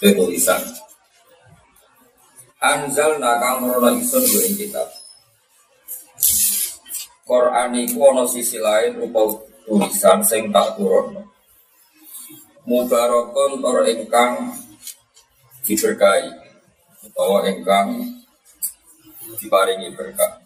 [0.00, 0.64] tulisan
[2.60, 4.84] Anzal nakang merono isun ing kitab.
[7.24, 9.32] Quran iku ana sisi lain rupa
[9.64, 11.24] tulisan sing tak turunno.
[12.68, 14.52] Mubarakun tor ingkang
[15.64, 16.28] diberkahi
[17.08, 18.20] utawa ingkang
[19.40, 20.44] diparingi berkah.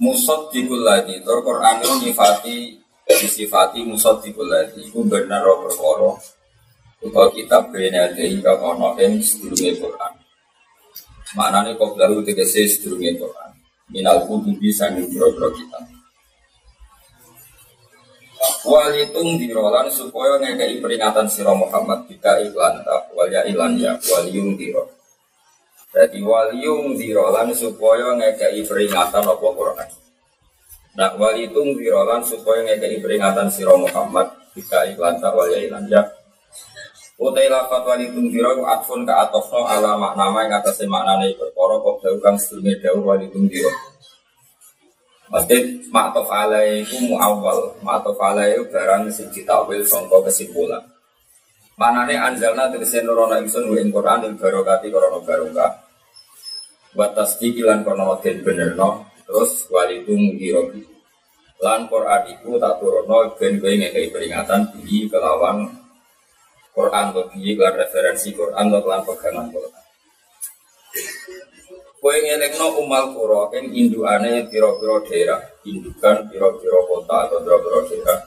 [0.00, 6.10] Musad dikuladi, tor Quran nyifati disifati musad dikuladi, itu benar roh perkara
[7.06, 10.12] utawa kitab bene ade hingga kono ing sedurunge Quran.
[11.38, 13.50] Maknane kok lalu tegese sedurunge Quran.
[13.94, 15.86] Minal kutubi sanging biro-biro kitab.
[18.66, 24.90] Walitung dirolan supaya ngekei peringatan siro Muhammad jika iklan tak walya ilan ya waliung diro.
[25.94, 29.88] Jadi waliung dirolan supaya ngekei peringatan apa Quran.
[30.96, 36.00] Nah walitung dirolan supaya ngekei peringatan siro Muhammad jika iklan tak walya ilan ya.
[37.16, 42.20] Utai lafat wali tungdiro atfun ke atofno ala makna yang atasnya maknanya perkara kok jauh
[42.20, 42.36] kang
[42.80, 43.72] jauh wali tungdiro.
[45.32, 45.58] Maksudnya
[45.90, 47.80] ma'atof alai itu mu'awwal.
[47.82, 50.84] Ma'atof alai itu barang sing ditawil songko kesimpulan.
[51.80, 55.72] Maknanya anjalna tegesi nurona ingsun wa ing Quran ing barokati barokah.
[56.96, 60.70] Lan korona den benerno Terus wali tungdiro
[61.56, 65.66] Lan Quran iku tak turono ben gue ngekei peringatan Bihi kelawan
[66.76, 69.82] Quran atau bihi kelan referensi Quran atau kelan pegangan Quran.
[71.96, 78.20] Kue ngelekno umal kuro yang indukane piro-piro daerah, indukan piro-piro kota atau piro-piro daerah.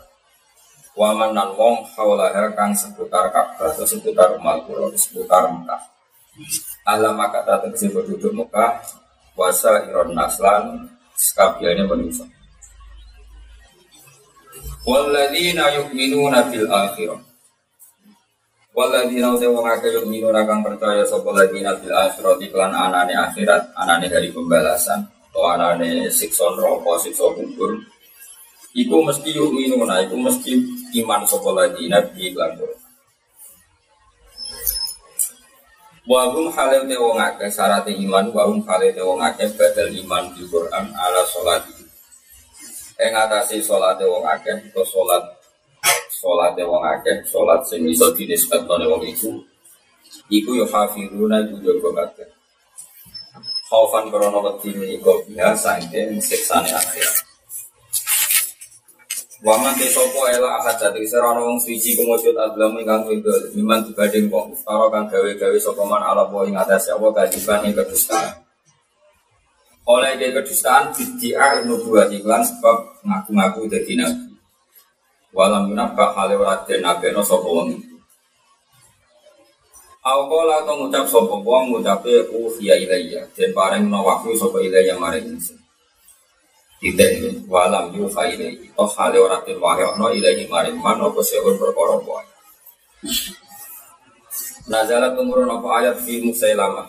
[0.97, 5.79] Waman nan wong hawlaha kang seputar Ka'bah atau seputar umal kuro, seputar Mekah.
[6.89, 8.81] Alam datang ke penduduk Mekah,
[9.39, 12.27] wasa iron naslan, sekabiannya manusia.
[14.83, 17.29] Walladzina yu'minuna bil akhirah.
[18.79, 23.75] Waladina utai wong akeh yuk minun akan percaya sopo ladina bil akhirat iklan anane akhirat
[23.75, 27.75] anane hari pembalasan atau anane sikson rokok sikson kubur.
[28.71, 30.63] Iku mesti yuk minuna, iku mesti
[31.01, 32.55] iman sopo ladina bi iklan
[36.09, 36.49] Wahum
[36.89, 41.21] te wong akeh syarat iman wahum halil te wong akeh badal iman di Quran ala
[41.21, 41.61] sholat
[42.97, 45.21] Ing atasi sholat wong akeh atau sholat
[46.09, 49.37] sholat wong akeh, sholat sing iso dinisbatkan wong iku,
[50.33, 52.29] iku yo hafiruna iku jaga kabeh.
[53.69, 57.28] Khaufan krono wedi iku biasa ing siksane akhirat.
[59.39, 64.27] Waman te sopo ela ahad dadi serana wong suci kemujud adlam ingkang wido miman dibanding
[64.27, 68.35] wong ustara kang gawe-gawe sapa man ala wa ing atas apa kajiban ing kedustaan.
[69.87, 74.27] Oleh ke kedustaan bid'ah nubuwah iklan sebab ngaku-ngaku dadi nabi.
[75.31, 77.95] Walam yunabba hale ora den abeno sapa wong iku.
[80.03, 85.39] Awala atau ngucap sapa wong ngucape uhiya ilayya den paring no wahyu sapa ilayya maring.
[86.79, 91.59] Tidak walam yuha ilayya toh hale ora den wahyu no ilayya maring man apa sehun
[91.59, 92.23] perkara wae.
[94.71, 96.87] Nazalat tumurun apa ayat fi Musailamah.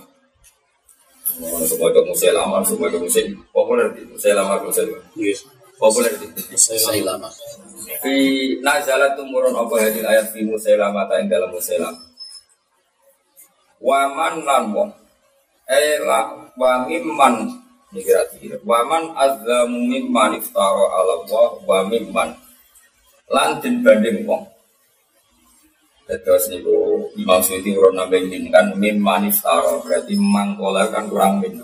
[1.67, 3.33] Semua itu Musailamah, semua itu Musail.
[3.55, 5.07] Populer di Musailamah, Musailamah.
[5.81, 7.33] Populer di Musailamah.
[8.05, 8.15] Fi
[8.61, 11.95] nazalat tumurun apa hadil ayat fi Musailamah ta ing dalam Musailam.
[13.81, 14.91] Waman lan wong.
[15.71, 17.49] Ela mimman
[17.91, 18.57] ini kira-kira.
[18.63, 22.31] Waman azzamu mimman iftara ala Allah wa mimman
[23.31, 24.47] lan den banding wong.
[26.11, 31.55] Terus niku Imam Suyuti urun nambah ini kan mimman iftara berarti mangkola kan kurang min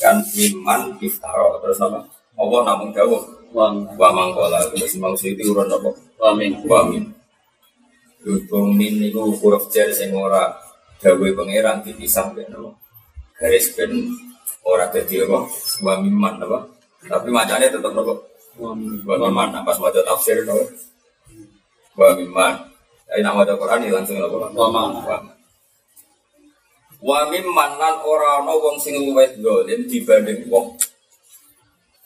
[0.00, 2.04] kan mimman iftara terus apa?
[2.40, 3.20] Namun jauh
[3.50, 5.92] Wang wa mangkola terus Imam Suyuti urun apa?
[6.20, 7.04] wamin Wa min.
[8.20, 10.52] Dukung min niku huruf jar sing ora
[11.00, 12.70] gawe pangeran dipisah ben apa?
[13.40, 13.92] Garis ben
[14.64, 15.38] Orang jadi apa?
[15.80, 16.58] Wa mimman apa?
[17.08, 18.14] Tapi macamnya tetap apa?
[18.60, 19.48] Wa mimman.
[19.52, 20.64] Nah, pas maca tafsir apa?
[21.96, 22.54] Wa mimman.
[23.08, 24.36] Tapi nama maca Quran ini langsung apa?
[24.52, 25.22] Wa mimman.
[27.00, 30.76] Wa mimman lan ora ana wong sing luwih dolim dibanding wong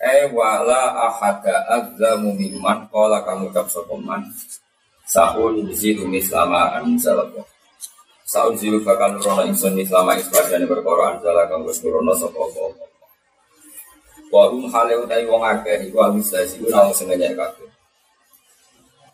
[0.04, 4.20] Eh wala ahada azzamu mimman kamu cap sokoman
[5.08, 7.40] Sa'un zilu mislama anzalaku
[8.34, 12.74] Sa'un zilu bakal nurono insun mislama isbadani berkora anzala kamu nurono sokopo
[14.34, 17.70] Wahum hale utai wong akeh Iku al-mustasiku nawang sengaja kakek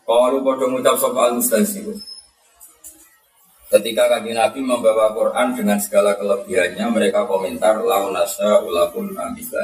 [0.09, 1.93] Kalau podo ngucap sop al-mustasiku
[3.69, 9.63] Ketika kaki Nabi membawa Quran dengan segala kelebihannya, mereka komentar launasa ulakun amislah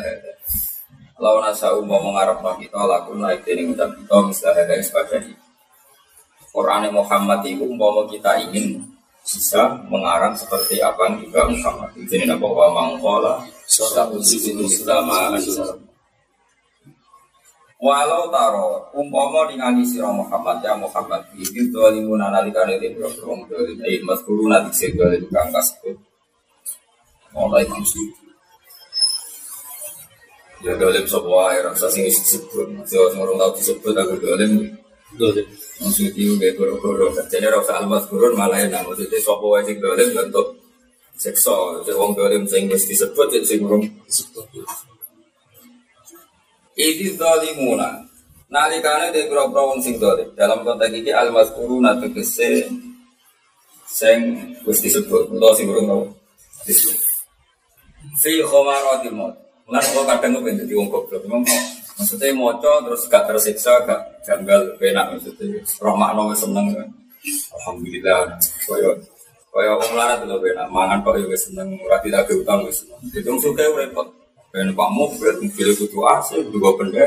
[1.17, 5.33] Lau nasa umma mengarap kita lakun naik dari ucap kita dari sebagainya.
[6.53, 8.96] Quran Muhammad itu umpama kita ingin
[9.27, 11.91] bisa mengarang seperti apa yang juga Muhammad.
[12.07, 13.43] Jadi apa wa mangkola
[14.15, 15.35] uji itu selama
[17.77, 24.01] Walau taro umpama ningali sira Muhammad ya Muhammad iki dolimun analikane de boro dolim eh
[24.01, 25.93] mas guru nanti sing dolim kang kasebut.
[27.37, 27.85] Mulai Imam
[30.65, 32.65] Ya dolim sapa wae rasa sing disebut.
[32.89, 34.73] Yo ngurung tau disebut aku dolim.
[35.13, 35.45] Dolim.
[35.77, 37.13] Maksud itu kayak goro-goro.
[37.13, 38.81] Jadi rasa almas gurun malah enak.
[38.81, 40.57] Maksudnya sapa wae sing dolim bentuk
[41.13, 41.53] seksa.
[41.85, 44.45] Jadi wong dolim sing wis disebut sing disebut.
[46.77, 48.05] Ini dolimuna.
[48.49, 50.33] Nalikane de pira-pira wong sing dolim.
[50.33, 52.65] Dalam konteks iki almas gurun tegese
[53.85, 54.19] sing
[54.65, 55.29] wis disebut.
[55.29, 56.03] Utawa sing ngurung tau
[56.65, 57.07] disebut.
[58.17, 59.35] Fi khomaratil maut
[59.67, 60.73] Mulai kalau kadang gue pengen jadi
[61.27, 61.43] memang
[61.97, 65.59] maksudnya moco terus gak tersiksa, gak janggal, penak maksudnya.
[65.81, 66.87] Roh makna seneng kan.
[67.57, 68.37] Alhamdulillah,
[68.69, 68.95] koyo
[69.51, 72.85] koyo wong larat lho penak, mangan kok yo seneng, ora tidak utang wis.
[73.11, 74.13] Itu suka repot.
[74.53, 77.03] Ben Pak mobil, mobil kudu AC, dua benda.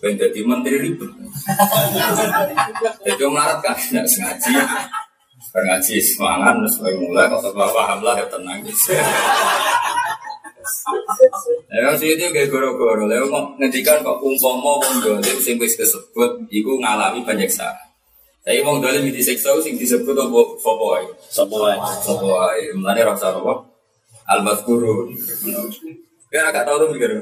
[0.00, 1.12] Ben jadi menteri ribet.
[3.04, 4.64] Jadi melarat kan, nggak sengaja.
[5.54, 8.58] Ngaji semangat, terus mulai kalau paham lah ya tenang.
[11.70, 13.04] Ya sih itu kayak goro-goro.
[13.04, 13.28] Lalu
[13.60, 17.74] ngendikan kok umpama wong dolim sing wis disebut iku ngalami penyiksaan.
[18.44, 21.06] Tapi wong dolim disiksa sing disebut apa sapa wae?
[21.32, 21.76] Sapa wae?
[22.04, 22.64] Sapa wae.
[22.76, 23.54] Mulane ra usah apa?
[24.24, 25.12] Al-Mazkurun.
[26.32, 27.12] Ya agak tahu tuh mikir.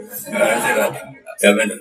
[1.42, 1.78] Ya bener.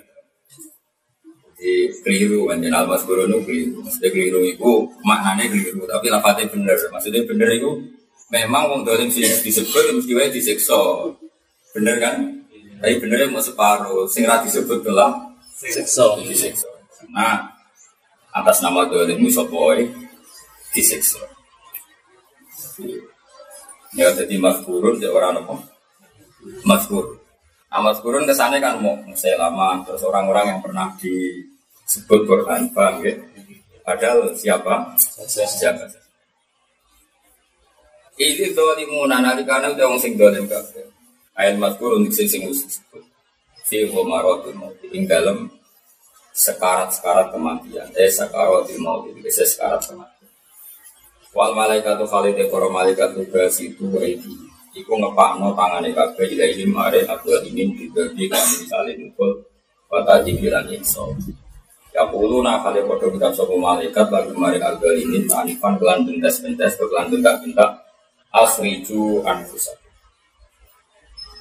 [1.61, 3.77] Di keliru kan jenal Al-Mazkurun itu keliru.
[3.85, 4.71] Maksudnya keliru itu
[5.05, 6.77] maknanya keliru, tapi lafadznya bener.
[6.89, 7.69] Maksudnya bener itu
[8.33, 10.77] memang wong dolim sing disebut mesti wae disiksa.
[11.71, 12.15] Bener kan?
[12.81, 14.09] Tapi benernya mau separuh.
[14.09, 15.37] Sing rati disebut gelam.
[15.55, 16.17] Sekso.
[16.25, 16.67] Disiksa.
[17.13, 17.53] Nah,
[18.33, 19.85] atas nama dolim musoboy
[20.73, 21.21] disiksa.
[23.91, 25.55] Ya jadi maskurun ya orang apa?
[26.63, 27.19] Maskur.
[27.71, 28.95] Nah, maskurun kesannya kan mau
[29.37, 33.13] lama terus orang-orang yang pernah disebut Quran bang ya.
[33.83, 34.95] Padahal siapa?
[35.27, 35.85] Siapa?
[38.19, 40.90] Ini dolimun analikana udah orang sing dolim kabeh.
[41.35, 43.03] Ayat mazkur untuk sing sing disebut.
[43.67, 44.75] Fi homarotil maut.
[44.91, 45.47] Ing dalam
[46.35, 47.87] sekarat-sekarat kematian.
[47.95, 49.07] Eh sekaratil maut.
[49.07, 50.29] Ini sekarat kematian.
[51.31, 54.31] Wal malaikat tu khalid para malaikat tu itu itu.
[54.71, 59.43] Iku ngepakno tangane kabeh ini mare aku ingin dibagi kami misalnya mukul
[59.91, 61.11] Wata jibiran inso
[61.91, 66.79] Ya puluh nah kali podo kita sopo malaikat Lalu mari agak ini tanifan kelan bentes-bentes
[66.79, 67.83] Kelan bentak-bentak
[68.31, 69.75] Asriju anfusak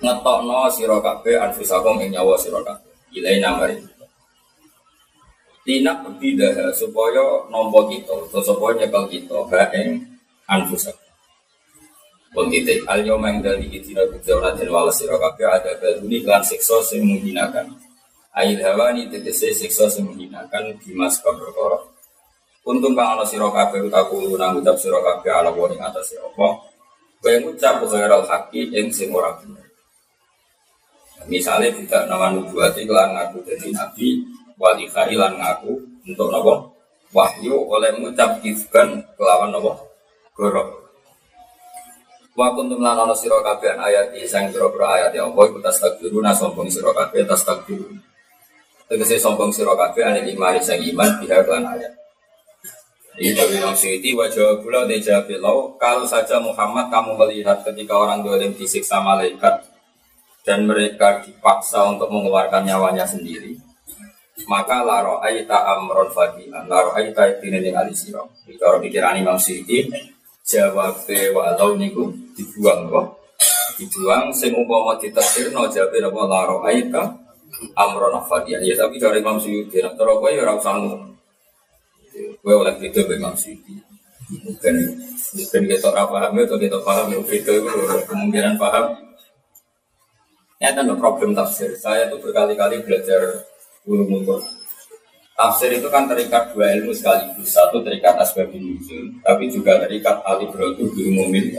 [0.00, 2.92] ngetokno sira kabeh anfusakum ing nyawa sira kabeh.
[3.12, 3.76] Ilai namari
[5.60, 10.08] Tinak bidah supaya nompo kita atau supaya nyekel kita ha ing
[10.48, 11.04] anfusakum.
[12.32, 16.80] Titik al yawma yang dari itina bujawna dan wala sira kabeh ada baluni kan siksa
[16.80, 17.76] sing menghinakan.
[18.32, 21.76] Ail hawani tegese siksa sing menghinakan bimas perkara.
[22.64, 26.24] Untung kang ana sira kabeh utaku nang ucap sira kabeh ala wong ing atas sira
[26.24, 26.48] apa?
[27.20, 29.69] Kaya ngucap ghairal haqi ing sing ora bener
[31.28, 34.24] Misalnya tidak nama nubuati kelan ngaku jadi nabi,
[34.56, 35.72] wali lan ngaku
[36.08, 36.72] untuk nopo
[37.12, 39.76] wahyu oleh mengucap kifkan kelawan nopo
[40.32, 40.80] gorok.
[42.32, 46.72] Wa kuntum lan ana sira kabeh ayat sang pira-pira ayat ya Allah iku tastakbiruna sombong
[46.72, 48.00] sira kabeh tastakbirun.
[48.88, 51.92] Tegese sombong sira kabeh ane imani sang iman biha kelan ayat.
[53.20, 55.28] Ini dari Imam Syuuti wajah pula dijawab
[55.76, 59.60] kalau saja Muhammad kamu melihat ketika orang dolim disiksa malaikat
[60.46, 63.56] dan mereka dipaksa untuk mengeluarkan nyawanya sendiri.
[64.48, 69.84] Maka laro aita amron fadian laro aita ini yang alisiro bicara pikiran Imam Siti
[70.48, 70.96] jawab
[71.36, 73.20] walau niku dibuang kok
[73.76, 76.20] dibuang sing umpama ditafsirno jabe apa?
[76.24, 77.20] Laro aika
[77.76, 80.74] amron afadiyah ya tapi dari Imam Suyuti nak cara kowe ya ora usah
[82.40, 83.74] kowe oleh itu Imam Suyuti.
[84.30, 84.74] Bukan
[85.34, 87.54] bukan kita ora paham atau kita paham itu
[88.06, 89.09] kemungkinan paham
[90.60, 93.48] ini ada problem tafsir saya tuh berkali-kali belajar
[93.88, 94.60] ulumul Quran
[95.40, 97.56] Tafsir itu kan terikat dua ilmu sekaligus.
[97.56, 101.56] Satu terikat asbab nuzul, tapi juga terikat alibrotu di umumin.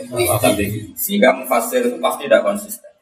[0.93, 2.93] Sehingga mufasir itu pasti tidak konsisten.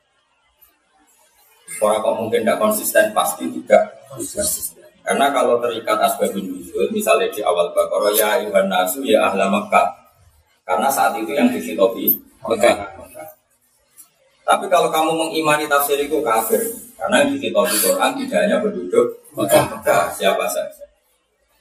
[1.84, 4.88] Orang kok mungkin tidak konsisten, pasti tidak konsisten.
[5.04, 9.92] Karena kalau terikat asbab nuzul, misalnya di awal Baqarah ya Iwan Nasu ya ahla Makkah.
[10.64, 12.16] Karena saat itu yang disitopi
[12.48, 12.99] Mekah.
[14.50, 16.58] Tapi kalau kamu mengimani tafsir itu kafir,
[16.98, 20.90] karena di kitab Quran tidak hanya penduduk Mekah, siapa saja.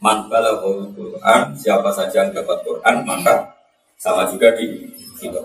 [0.00, 3.52] Man Quran, siapa saja yang dapat Quran, maka
[4.00, 4.88] sama juga di
[5.21, 5.45] kitab.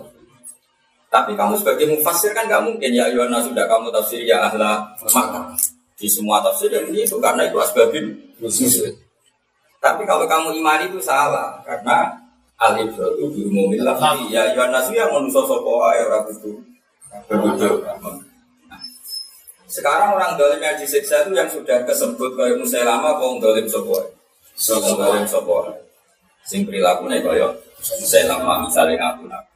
[1.12, 4.81] Tapi kamu sebagai mufasir kan nggak mungkin ya Yohana sudah kamu tafsir ya ahla
[5.13, 5.53] maka
[5.93, 8.17] di semua tafsir yang itu karena itu asbabin
[9.77, 12.17] Tapi kalau kamu imani itu salah karena
[12.57, 13.93] alif itu diumumin lah
[14.25, 16.72] ya Yohana yang manusia orang itu
[19.74, 23.98] sekarang orang dolim yang disiksa itu yang sudah kesebut kayak lama kong dolim sopo.
[24.53, 25.65] Sopo dolim sopo.
[26.46, 27.58] Sing perilaku nih kayak
[28.29, 29.53] lama misalnya aku nabi.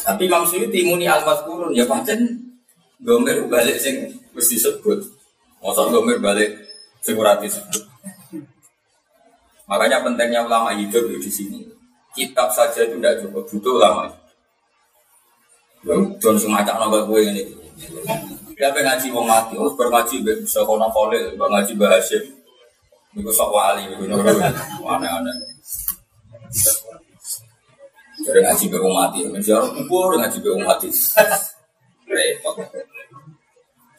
[0.00, 2.20] Tapi Imam Suyuti muni al kurun ya pancen
[3.00, 5.00] gomer balik sing mesti disebut.
[5.64, 6.60] Masa gomer balik
[7.00, 7.88] sing ora disebut.
[9.64, 11.62] Makanya pentingnya ulama hidup di sini.
[12.10, 14.10] Kitab saja itu tidak cukup, butuh ulama.
[15.80, 17.42] Jangan semacam naga gue ini.
[18.60, 22.20] Ya pengen ngaji wong mati, harus berngaji bisa kono kole, ngaji bahasa.
[23.16, 25.36] Niku sok wali, aneh-aneh.
[28.20, 30.92] Jadi ngaji be wong mati, menjauh kubur ngaji be mati.
[32.04, 32.60] Repot.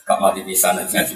[0.06, 1.14] Kak mati di sana ngaji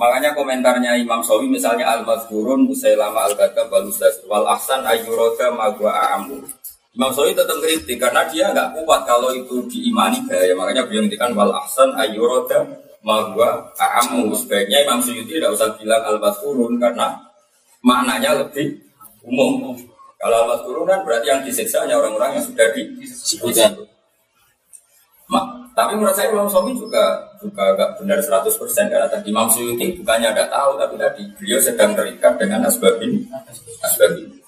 [0.00, 6.40] Makanya komentarnya Imam Sawi misalnya Al-Mazkurun Musailama Al-Gata Balusdas Wal Ahsan Ayyuroda Magwa A'amu
[6.90, 10.50] Imam Sawi tetap kritik karena dia nggak kuat kalau itu diimani gaya.
[10.58, 12.66] Makanya beliau ngendikan wal ahsan ayyuroda
[13.06, 14.34] mahwa a'amu.
[14.34, 17.14] Sebaiknya Imam Suyuti tidak usah bilang al turun karena
[17.86, 18.82] maknanya lebih
[19.22, 19.78] umum.
[20.18, 23.70] Kalau al turun kan berarti yang disiksa hanya orang-orang yang sudah disiksa.
[25.70, 28.50] tapi menurut saya Imam Sawi juga juga agak benar 100%
[28.90, 33.30] karena tadi Imam Suyuti bukannya ada tahu tapi tadi beliau sedang terikat dengan asbabin
[33.86, 34.39] asbabin.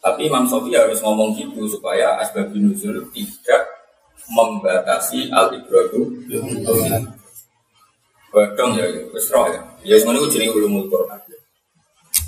[0.00, 3.62] Tapi Imam Sofi harus ngomong gitu supaya asbab nuzul tidak
[4.32, 6.08] membatasi al ibradu.
[8.30, 9.60] Badong ya, wis ya.
[9.82, 11.18] Ya ngono iku jenenge ulumul Quran.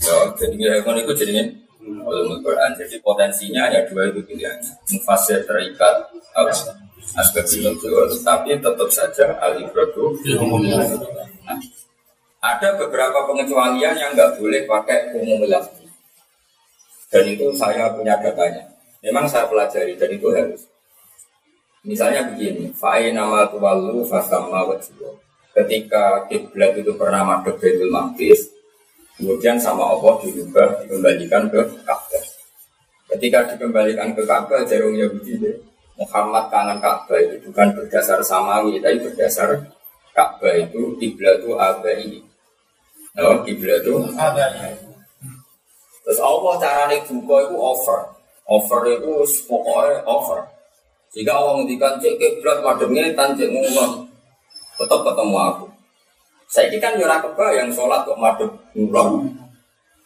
[0.02, 2.76] Ya, jadi ya ngono iku jenenge ulumul Quran.
[2.76, 4.59] Jadi potensinya ada dua itu pilihan.
[4.93, 6.12] Mufasir terikat
[7.17, 10.12] asbab nuzul, tapi tetap saja al ibradu.
[11.47, 11.57] Nah,
[12.43, 15.82] ada beberapa pengecualian yang nggak boleh pakai umum lafzi.
[17.12, 18.64] Dan itu saya punya datanya.
[19.04, 20.64] Memang saya pelajari dan itu harus.
[21.85, 25.12] Misalnya begini, fa'i nama tuwalu fasama wajibah.
[25.52, 28.49] Ketika kiblat itu pernah madhep Baitul Maqdis,
[29.21, 32.25] kemudian sama Allah diubah dikembalikan ke Ka'bah.
[33.12, 35.52] Ketika dikembalikan ke Ka'bah, jarumnya begini,
[36.00, 39.61] Muhammad kangen Ka'bah itu bukan berdasar samawi, tapi berdasar
[40.16, 42.23] Ka'bah itu kiblat itu abai.
[43.21, 44.92] Oh, kiblat itu abai.
[46.02, 48.00] Terus Allah carane buka itu over.
[48.47, 49.12] Over itu
[49.47, 50.40] pokoknya over.
[51.14, 54.09] Jika Allah ngendikan cek kiblat mademnya tanjek ngomong
[54.80, 55.66] tetap ketemu aku.
[56.49, 57.21] Saya ini kan yura
[57.54, 59.30] yang sholat kok madem ngulon.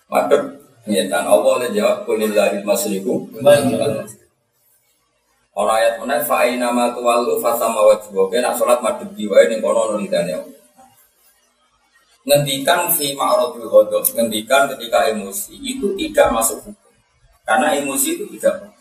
[0.06, 0.42] Madem
[0.86, 3.26] nyetan Allah le jawab kulillahi masriku.
[5.56, 8.28] Orang ayat mana fa'ina ma tuwallu fasama wajhu.
[8.28, 10.55] Oke nak sholat madem diwae ning kono nulidane Allah
[12.26, 16.92] ngendikan fi ma'radul ghadab, ngendikan ketika emosi itu tidak masuk hukum.
[17.46, 18.74] Karena emosi itu tidak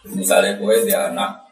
[0.00, 1.44] Misalnya gue dia anak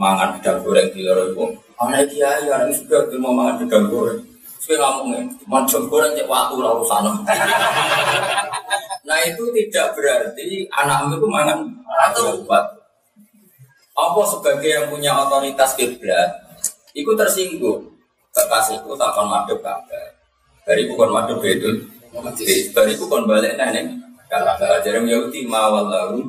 [0.00, 1.44] mangan gedang goreng di luar itu,
[1.76, 4.24] anak kiai anak sudah dia mau mangan gedang goreng.
[4.56, 7.12] Saya ngomongin, macam goreng cek waktu lalu sana.
[9.08, 11.60] nah itu tidak berarti anak itu mangan
[12.08, 12.64] atau buat.
[13.92, 16.40] Apa sebagai yang punya otoritas kiblat,
[16.96, 17.97] itu tersinggung
[18.34, 20.06] kekasihku takkan madep kabeh.
[20.64, 21.70] Dari bukan madep itu.
[22.72, 23.86] Dari bukan balik nenek.
[24.28, 26.28] Kalau ajaran Yahudi mawal lalu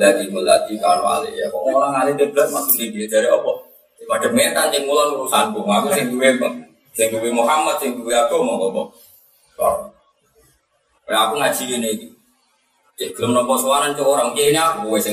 [0.00, 1.46] lagi melati kalau alih ya.
[1.52, 3.52] Kok orang alih deblat masuk di dia dari apa?
[4.08, 5.60] Madep metan yang mulan urusanku.
[5.60, 6.32] Aku sing duwe
[6.96, 8.82] sing duwe Muhammad sing duwe aku mau apa?
[11.06, 11.92] Ya aku ngaji ini.
[12.96, 15.12] Cek belum nopo suaran ke orang ini aku gue sing.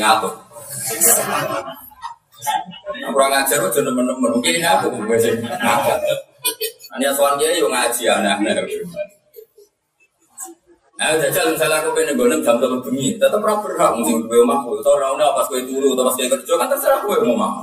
[3.10, 4.30] Kurang ngajar aja temen-temen.
[4.40, 5.18] Mungkin ini aku gue.
[6.94, 8.66] Ini suan kiai yo ngaji anak-anak.
[10.94, 14.78] Nah, jajal misalnya aku pengen golem jam telu bengi, tetap ora berhak mungkin gue omahku,
[14.80, 17.54] atau ora ono pas gue turu atau pas gue kerja kan terserah gue mau omah.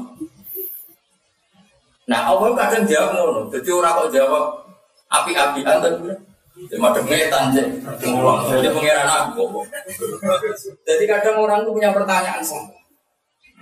[2.11, 4.45] Nah, Allah kadang jawab ngono, jadi orang kok jawab
[5.09, 6.11] api-apian tapi
[6.69, 7.65] Cuma demetan sih,
[8.05, 8.45] ngulang.
[8.53, 9.65] Jadi pengiran aku.
[10.85, 12.69] Jadi kadang orang tuh punya pertanyaan sama.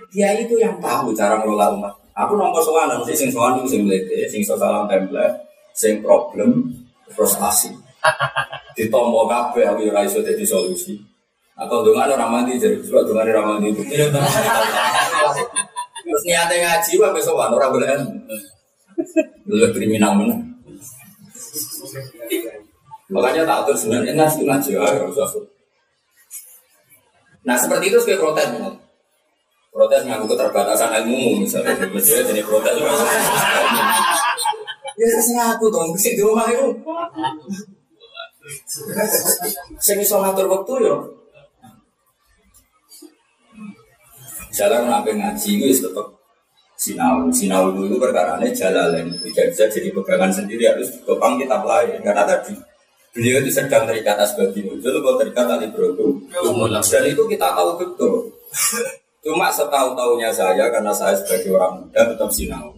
[0.09, 1.93] Dia itu yang tahu cara mengelola umat.
[2.17, 5.39] Aku nomor soalan sih, sing soalan itu sing melete, sing salam template,
[5.71, 6.67] sing problem,
[7.13, 7.71] frustasi.
[8.75, 10.99] Ditompo kabeh aku ora iso dadi solusi.
[11.59, 13.83] Atau dengan orang mandi jadi surat dengan orang mandi itu.
[15.99, 17.87] Terus niatnya ngaji wae sowan ora boleh.
[19.47, 20.35] Lu kriminal mana?
[23.09, 24.85] Makanya tak atur sebenarnya ngaji ngaji ya
[27.43, 28.47] Nah seperti itu sebagai protes
[29.69, 31.77] Protes ngaku keterbatasan ilmu misalnya.
[31.93, 32.73] Misalnya jadi protes.
[34.99, 36.75] Ya saya aku dong, sih di rumah itu.
[39.79, 40.97] Saya bisa ngatur waktu ya
[44.49, 46.07] Misalnya kenapa ngaji itu tetap
[46.75, 47.29] sinau.
[47.29, 52.25] Sinau dulu perkara ini jalan tidak bisa jadi pegangan sendiri harus ditopang kitab lain karena
[52.25, 52.57] tadi
[53.09, 56.21] Beliau itu sedang terikat asbabi nuzul atau terikat tali berotu.
[56.29, 58.29] Dan itu kita tahu betul.
[59.19, 62.71] Cuma setahu-tahunya saya karena saya sebagai orang muda tetap sinau.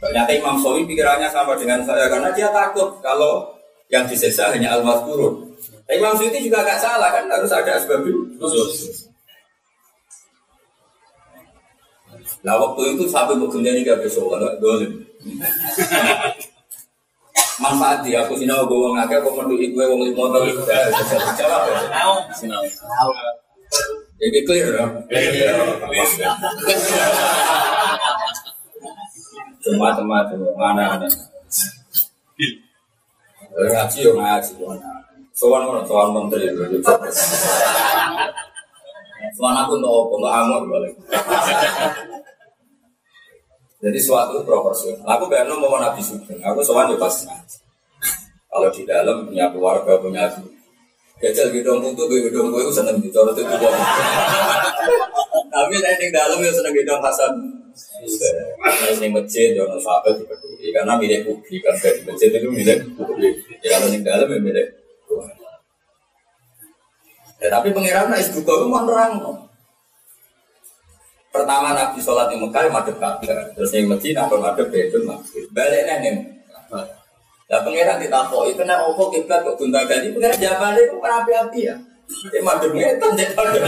[0.00, 3.52] Ternyata Imam Sawi pikirannya sama dengan saya karena dia takut kalau
[3.90, 5.50] yang disiksa hanya al -Mazkurun.
[5.90, 8.70] Imam Sawi juga agak salah kan harus ada asbabi nuzul.
[12.40, 15.04] Nah waktu itu sampai bekerja ini gak besok, kalau dolim
[17.60, 20.38] manfaat di aku sinau gue wong akeh kok menduki gue wong limo to
[21.36, 22.64] jawab ya sinau
[24.20, 24.86] ini clear ya?
[29.60, 30.24] Cuma cuma
[30.56, 31.08] mana ada
[33.50, 34.52] ngaji yo ngaji
[35.36, 35.80] sowan mana?
[35.88, 36.48] Sowan menteri
[39.36, 40.14] sowan aku untuk apa?
[40.16, 40.94] Nggak amat balik
[43.80, 45.08] jadi suatu proporsional.
[45.08, 46.36] Aku bayar mau Nabi Sugeng.
[46.44, 47.16] Aku soal juga pas
[48.50, 50.59] Kalau di dalam punya keluarga, punya adik.
[51.20, 53.12] Jajal gedong itu, gedong gue itu seneng gitu.
[53.12, 53.70] Kalau itu gue.
[55.52, 57.32] Tapi yang dalam ya seneng gedong Hasan.
[57.70, 60.72] Nah, yang masjid, jangan sahabat dipeduli.
[60.72, 63.36] Karena milik publik kan dari masjid itu milik publik.
[63.60, 64.68] Ya kalau yang dalam ya milik.
[67.40, 69.20] Ya, tapi pengiran es juga itu mau nerang.
[71.32, 75.46] Pertama Nabi sholat di Mekah madep Ka'bah, terus yang Medina madep Baitul Maqdis.
[75.54, 76.39] Balik nih
[77.50, 81.74] Lah pangeran ditakoi, kena opo kiblat kok gunta ganti, pangeran jawabannya itu kan api-api ya.
[82.30, 83.62] Dia madep ngetan, madep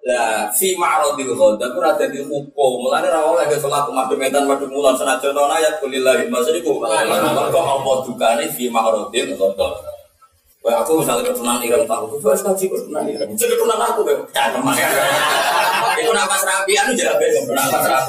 [0.00, 2.72] Lah, fi ma'rodil ghadab ora dadi hukum.
[2.82, 6.80] Mulane ora oleh ke salat madhep metan madhep mulan senajan ana ayat kulillahi masriku.
[6.80, 9.76] Kok apa dukane fi ma'rodil ghadab.
[10.60, 13.32] Wah aku misalnya ketunan ireng tahu, aku harus kaji ketunan ireng.
[13.32, 14.60] Jadi ketunan aku cangkem
[16.00, 18.04] Itu napas rapian aja be, napas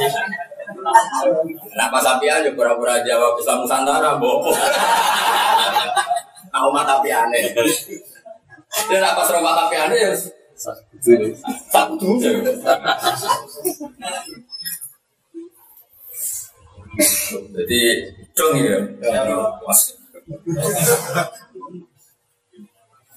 [1.77, 4.51] Napas rapian juga pura-pura jawab Islam Nusantara, bobo.
[6.51, 7.56] Aku mata piane.
[8.88, 10.12] Dia napas rumah piane ya.
[11.71, 12.19] Satu.
[17.56, 17.82] Jadi,
[18.36, 18.77] dong ya.
[19.63, 19.82] Mas.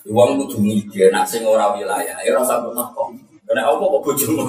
[0.04, 3.08] Uang kudu mikir, nak sing ora wilayah, ya rasa pernah kok.
[3.48, 4.44] Karena apa kok bojomu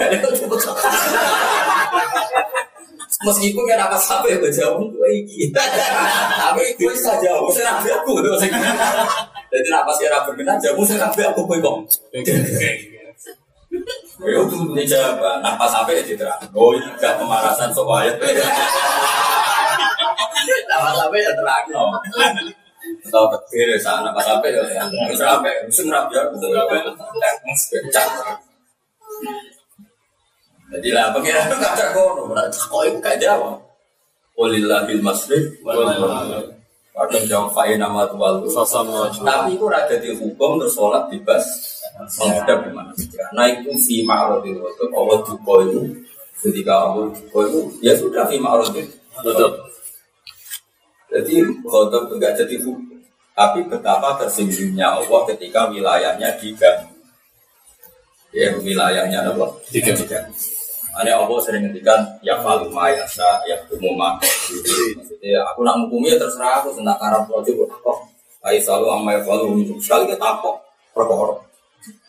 [3.23, 5.47] Meskipun kan apa sampai berjauh itu iki.
[5.55, 8.35] Tapi gue saja, gue saya nabi aku tuh.
[8.43, 11.75] Jadi apa sih rapi berkenan, jamu saya nabi aku gue kok.
[14.19, 16.39] Itu ini jawab, nafas sampai ya diterang.
[16.55, 18.19] Oh ini gak pemarasan soal ayat.
[20.67, 21.63] Nafas sampai ya terang.
[22.85, 24.61] Tahu petir ya sana pas sampai ya,
[25.17, 28.07] sampai musim rapi ya, betul pecah.
[30.75, 33.55] Jadi lah pengiran itu kacau kono, kok itu gak jawab.
[34.35, 35.63] Walillahil masrik,
[36.95, 41.43] Kadang jawab fa'i nama tuwal Tapi itu ada di hukum terus sholat bebas
[42.15, 43.23] menghadap di mana saja.
[43.35, 45.79] Nah itu fi ma'rudil waktu Allah duko itu
[46.39, 48.87] ketika Allah duko itu ya sudah fi ma'rudil.
[49.23, 49.51] Betul.
[51.11, 51.33] Jadi
[51.67, 52.95] khotob itu nggak jadi hukum.
[53.35, 56.95] Tapi betapa tersinggungnya Allah ketika wilayahnya diganggu.
[58.31, 59.51] Ya wilayahnya apa?
[59.67, 60.07] Diganggu.
[60.95, 64.15] Ada Allah sering ngendikan ya falu mayasa ya umuma.
[64.95, 67.97] Maksudnya aku nak ya terserah aku tentang karab projo kok.
[68.47, 70.55] Ayo selalu amma ya falu sekali kita kok
[70.95, 71.35] perkara.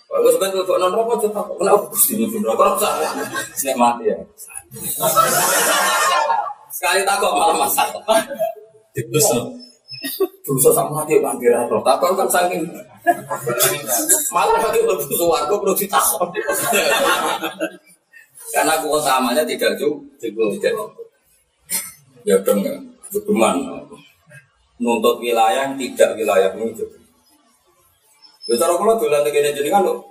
[0.06, 3.10] Kalau sebenarnya untuk non rokok coba kenapa gusti nyusun rokok salah.
[3.58, 4.16] Snack mati ya.
[6.70, 8.22] Sekali takut malah masalah.
[8.94, 9.28] Terus
[10.46, 11.82] dosa sama mati panggil roh.
[11.82, 12.62] Takut kan saking
[14.30, 16.30] malah nanti lebih suwargo perlu ditakut.
[18.54, 21.06] Karena utamanya tidak cukup, tidak cukup.
[22.26, 22.74] Ya dong ya,
[23.14, 23.54] cukuman
[24.82, 26.84] nuntut wilayah yang tidak wilayah menuju.
[28.46, 30.02] Ya cara kalau dolan tegene jenengan lo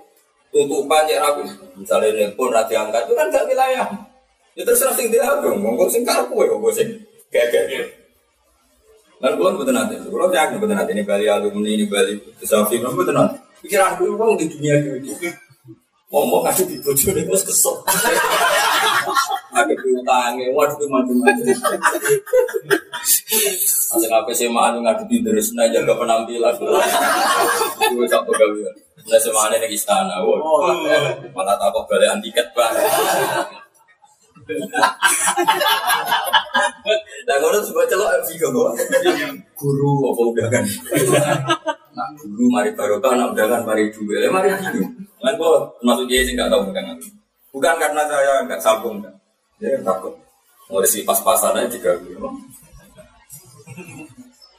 [0.52, 1.44] tutupan ya rapi.
[1.76, 3.88] Misalnya nelpon ra diangkat itu kan gak wilayah.
[4.56, 6.88] Ya terserah sing dia dong, monggo sing karepku ya monggo sing
[7.28, 7.84] gak-gak.
[9.20, 9.96] Lan kula mboten nate.
[10.08, 13.16] Kula yakin mboten nate ini Bali alumni ini Bali Safi mboten.
[13.64, 15.28] Pikiran kulo wong di dunia iki.
[16.06, 17.82] Ngomong kasih di bojo nek wis kesel.
[19.50, 21.46] Ada piutange, waduh macam-macam.
[23.90, 26.54] Asal apa sih mah anu ngadepi terus nah jaga penampilan.
[27.90, 28.70] Gue tak pegawai.
[29.06, 30.22] Nah semuanya di istana.
[30.22, 30.78] Waduh,
[31.34, 32.86] malah takut balik tiket banget.
[37.26, 38.70] Nah, kalau sebuah celok juga gue
[39.58, 40.62] guru apa udah kan?
[41.96, 44.84] Nah, guru mari barokah, nak udah kan mari dua, ya mari dulu.
[45.16, 46.92] Kan gue masuk dia sih nggak tahu bukan
[47.56, 49.16] Bukan karena saya nggak sambung kan,
[49.56, 50.12] ya takut.
[50.84, 52.20] Disi pas-pasan aja juga gitu.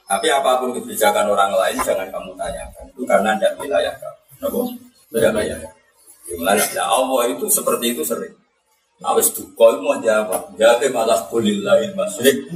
[0.08, 2.84] Tapi apa pun kebijakan orang lain jangan kamu tanyakan.
[2.90, 4.18] Itu karena tidak wilayah kamu.
[4.40, 4.60] Kenapa?
[5.14, 5.58] Tidak wilayah.
[6.26, 6.64] Gimana?
[6.74, 8.34] Ya Allah itu seperti itu sering.
[8.98, 10.48] Nah, wis duka mau jawab.
[10.58, 12.50] Jawab malah kulillahi masyrik.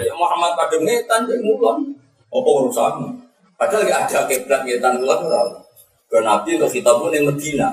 [0.00, 1.92] Ya Muhammad pada ngetan ya mulon.
[2.30, 3.27] Apa urusanmu?
[3.58, 5.42] Padahal gak ada kiblat ngetan mulon ora.
[6.06, 7.68] Ke Nabi ke kita pun yang Medina.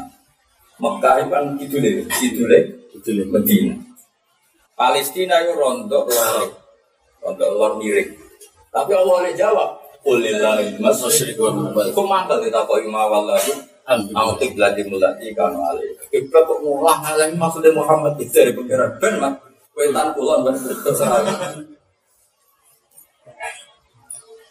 [0.81, 1.93] Mekah itu kan deh, deh,
[2.91, 3.77] gitu deh Medina.
[4.75, 6.51] Palestina itu rontok luar,
[7.23, 8.11] rontok luar miring.
[8.75, 9.69] Tapi Allah boleh jawab.
[10.03, 11.39] Kulillahi masyrik.
[11.39, 13.55] Kok mantel ditakoi mawal lagi.
[13.85, 15.89] Aku kiblat dimulati kamu alih.
[16.09, 19.33] Kiblat kok mulah alih maksudnya Muhammad itu dari pengiran ben mak.
[19.77, 21.23] Wetan kulon ben terserah.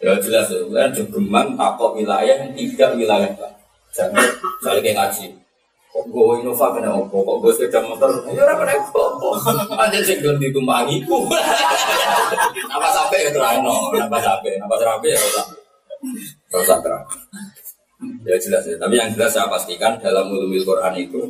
[0.05, 3.53] Ya jelas ya, kan jogeman takut wilayah yang tidak wilayah kan.
[3.97, 4.21] Jangan
[4.61, 5.33] kayak ngaji.
[5.95, 9.33] Kok gue Innova kena opo, kok gue sepeda motor, ya orang kena opo.
[9.81, 11.25] Ada sing gelem ditumpangi ku.
[12.69, 15.43] Napa sampai ya terano, napa sampai, napa sampai ya rasa.
[16.53, 17.05] Rasa terang.
[18.29, 18.77] Ya jelas ya.
[18.77, 21.21] Tapi yang jelas saya pastikan dalam ulumil Quran itu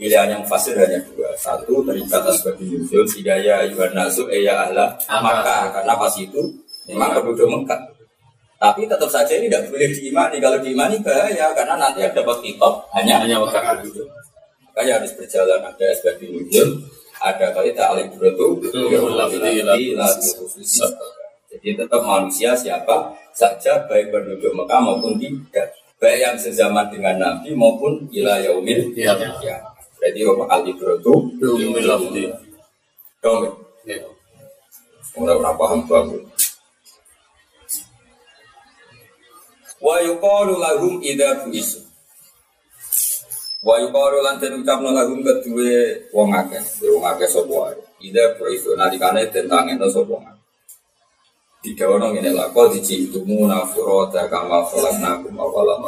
[0.00, 1.34] pilihan yang fasir hanya dua.
[1.36, 6.40] Satu terikat asbab nuzul hidayah ayuhan nasu eya ahla maka karena pas itu
[6.88, 7.91] memang penduduk Mekah.
[8.62, 10.36] Tapi tetap saja ini tidak boleh diimani.
[10.38, 14.06] Kalau diimani bahaya karena nanti yang dapat kitab hanya hanya Mekah penduduk.
[14.70, 16.68] Makanya harus berjalan ada asbab nuzul,
[17.18, 18.56] ada kali ta'alim berutu,
[21.52, 27.52] jadi tetap manusia siapa saja baik penduduk Mekah maupun tidak baik yang sezaman dengan Nabi
[27.52, 29.12] maupun ila yaumil ya.
[29.44, 29.60] ya.
[30.00, 30.84] Berarti Bapak al itu
[31.44, 32.24] yaumil lafzi.
[33.20, 33.52] Dong.
[33.84, 34.00] Ya.
[35.12, 36.31] Ora ora paham bagus.
[39.82, 41.82] Wa yuqalu lahum idza bu'isu.
[43.66, 47.76] Wa yuqalu lan den ucapno lahum kedue wong akeh, wong akeh sapa wae.
[47.98, 50.34] Idza bu'isu nalikane tentang ento sapa wae.
[51.62, 55.78] Didawono ngene lako dicitumu nafurota kama khalaqnakum awwala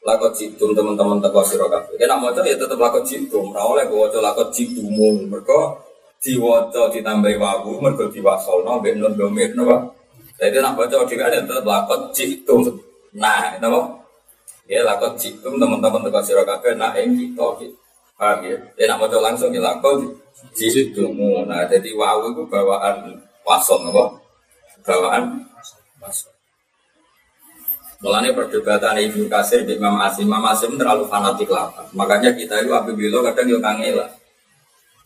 [0.00, 2.00] Lakot jitum teman-teman teko sira kabeh.
[2.00, 5.28] Nek maca ya tetep lakot jitum, ora oleh waca lakot jitumu.
[5.28, 5.76] Mergo
[6.24, 9.92] diwaca ditambahi wawu mergo diwasolno mbek nun domir napa.
[10.40, 12.80] Jadi nak baca dhewe ada tetep lakot jitum.
[13.14, 13.80] Nah, napa?
[14.70, 17.74] Ya lakot jitum teman-teman teko sira kabeh nak ing kita gitu.
[18.14, 18.54] Paham ya?
[18.78, 20.14] Ya nak maca langsung ya lakot
[20.54, 21.42] jitumu.
[21.42, 24.20] Nah, jadi wawu itu bawaan wasol napa?
[24.84, 25.44] bawaan
[26.00, 26.32] masuk.
[28.00, 31.68] Mulanya perdebatan Ibnu Kasir di Imam Asim, Imam Asim terlalu fanatik lah.
[31.92, 34.08] Makanya kita itu apabila kadang yo kangela.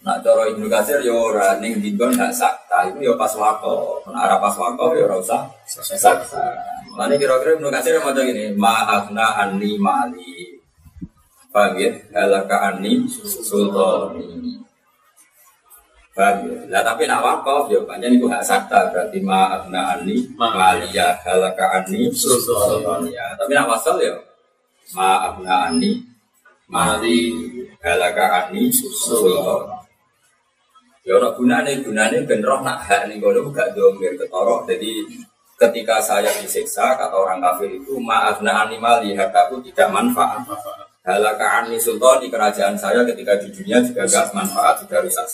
[0.05, 4.05] Nak cara Ibnu Kasir yo ora ning dinggon gak sakta, itu yo pas wako.
[4.13, 6.45] Nah, arah pas wako yo ora usah sakta.
[6.93, 10.61] Mulanya kira-kira Ibnu Kasir mau gini, ma'afna anni mali.
[11.55, 11.95] Paham ya?
[12.11, 14.59] Halaka anni sultani.
[16.11, 16.59] Paham ya?
[16.67, 22.11] Nah tapi nak wakaf ya banyak itu hak sakta berarti maaf ani maliyah halaka ani
[23.09, 23.27] ya.
[23.39, 24.19] Tapi nak wasal ya
[24.99, 26.03] maaf ani
[26.67, 27.19] mali
[27.79, 29.74] halaka ani sultan.
[31.05, 34.65] Ya ora gunane gunane ben roh nak hak ning kono gak domir ketorok.
[34.65, 35.05] Jadi
[35.61, 40.41] ketika saya disiksa kata orang kafir itu maaf ani mali aku tidak manfaat.
[41.05, 45.29] Halaka ani sultan di kerajaan saya ketika di dunia juga gak manfaat sudah rusak.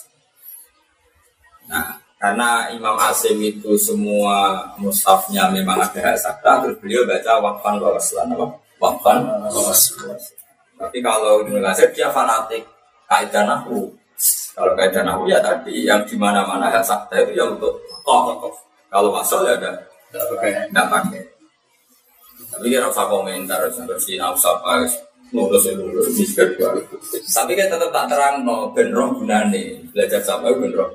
[1.71, 7.95] Nah, karena Imam Asim itu semua mushafnya memang ada sakta, terus beliau baca wakfan wa
[7.95, 8.47] waslan apa?
[8.83, 9.73] Wakfan wa
[10.83, 11.63] Tapi kalau Ibnu
[11.95, 12.67] dia fanatik
[13.07, 14.00] kaidah nahu.
[14.55, 18.51] Kalau kaidah nahu ya tadi yang di mana-mana hak sakta itu ya untuk tokoh.
[18.91, 19.79] Kalau masuk ya ada
[20.11, 21.23] tidak pakai.
[22.51, 24.83] Tapi dia rasa komentar, bersih nafsu apa,
[25.31, 26.51] lulus ya lulus, miskin
[27.31, 30.91] Tapi kan tetap tak terang no, ben roh gunane belajar sama ben roh.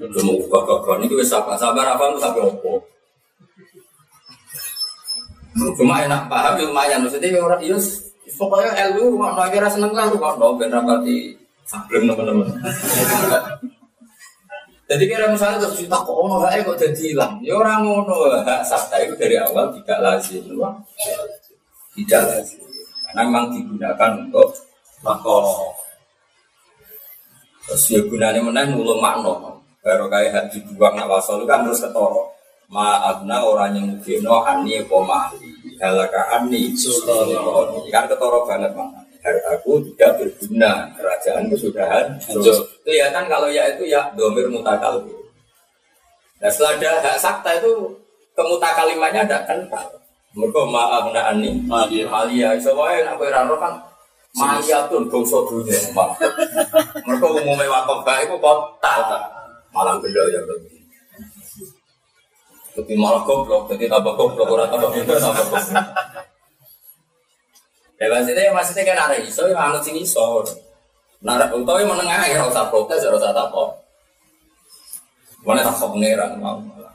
[0.00, 2.80] Cuma buka ini kita sabar, sabar apa itu sampai opo.
[5.76, 7.04] Cuma enak paham, ya lumayan.
[7.04, 7.76] Maksudnya ya orang iya,
[8.34, 12.48] pokoknya ilmu no kira seneng lah kok no ben rapati sableng teman-teman.
[14.84, 17.40] Jadi kira misalnya terus kita kok ono kok jadi hilang.
[17.40, 20.44] Ya orang ngono hak sakta itu dari awal tidak lazim,
[21.96, 22.60] tidak lazim.
[23.08, 24.48] Karena memang digunakan untuk
[25.00, 25.72] makro.
[27.64, 29.56] Terus ya gunanya menang mulu makno.
[29.80, 32.36] Baru kayak hak dibuang nak wasol kan terus ketoro.
[32.68, 37.36] Maafna orang yang mugino ani komali halaka ani sultani
[37.92, 40.92] kan ketoro banget mana hartaku tidak berguna.
[40.94, 42.06] Kerajaan kesudahan.
[42.20, 45.00] Hancur kelihatan kalau ya itu ya domir mutakal.
[46.38, 47.72] Nah setelah ada hak sakta itu
[48.36, 49.88] kemutakalimannya ada kental.
[50.36, 51.64] Mereka maaf nak ani.
[51.64, 52.52] Malia.
[52.60, 53.72] Soalnya nak berano kan
[54.36, 55.80] malia tuh dunia.
[57.08, 58.94] Mereka umumnya wakaf itu kota
[59.74, 60.74] malam beda ya lebih
[62.74, 65.86] lebih malah goblok, jadi tambah goblok, orang tambah pintar, tambah goblok.
[68.00, 70.42] Ya maksudnya, maksudnya kan ada iso, yang anut sini iso.
[71.24, 73.62] Nara, utawa yang menengah ya, rasa protes, ya rasa apa.
[75.44, 76.92] Mana tak kau pengeran, mau malah.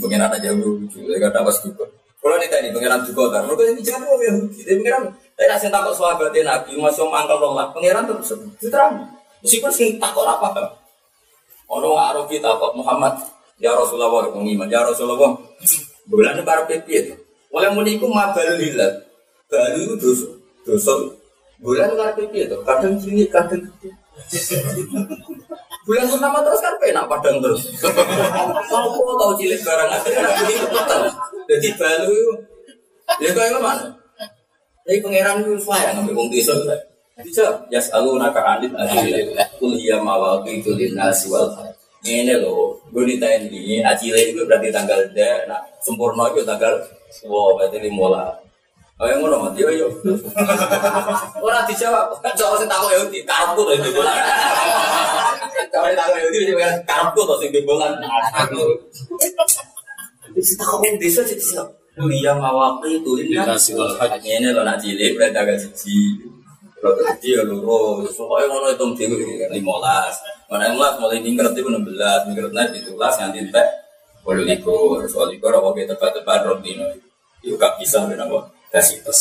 [0.00, 1.84] Pengeran aja lucu, ya kan dapat juga.
[2.22, 4.32] Kalau nih tadi pengeran juga kan, mereka yang dijawab ya,
[4.64, 5.02] jadi pengeran.
[5.36, 8.94] Tapi nasi takut sahabatnya Nabi, masuk mangkal Allah, pengeran terus diterang.
[9.44, 10.48] Meskipun sing takut apa?
[11.68, 13.18] Orang Arabi takut Muhammad,
[13.56, 15.32] Ya Rasulullah pengiman, ya Rasulullah.
[16.06, 17.14] Bulan para pipi itu.
[17.48, 18.60] Oleh muniku mabal
[19.46, 20.28] Balu itu dosa.
[20.66, 20.92] Dosa.
[21.62, 22.56] Bulan para pipi itu.
[22.66, 23.90] Kadang sini, kadang gede.
[25.86, 27.62] Bulan pertama terus kan penak padang terus.
[27.78, 31.02] Kok tahu cilik barang akhirnya itu betul.
[31.46, 32.34] Jadi balu itu.
[33.22, 33.86] Ya kau yang mana?
[34.86, 36.54] Jadi pangeran itu sayang ngambil wong desa.
[37.16, 39.48] Bisa, ya selalu naka anit adilillah.
[39.56, 40.74] Kuliah mawaki itu
[41.32, 41.72] wal khair
[42.06, 45.18] ini loh, gue ditanya ini, acile itu berarti tanggal D,
[45.50, 46.78] nah sempurna itu tanggal
[47.26, 48.30] wow, berarti lah.
[48.96, 49.92] Oh yang ngono mati yo.
[51.44, 52.16] Ora dijawab.
[52.16, 54.16] Cok sing takok yo di karepku to iki bolan.
[55.52, 56.56] Sing takok yo di
[56.88, 57.92] karepku to sing bolan.
[58.32, 58.72] Aku.
[60.32, 61.20] Wis takok wong desa.
[61.96, 66.16] Kuliah mawaki itu ini Ini lo nak cilik berarti siji.
[66.76, 70.16] Tadi ya loro, pokoknya ngono hitung dhewe lima belas.
[70.46, 71.74] Mana yang mulai itu 16,
[72.30, 73.66] mingkret naik itu kelas nganti entek.
[74.22, 76.86] Walau likur, soal likur apa kita tepat-tepat rotino.
[77.42, 78.55] Itu gak bisa kenapa?
[78.72, 79.20] Kasih tes.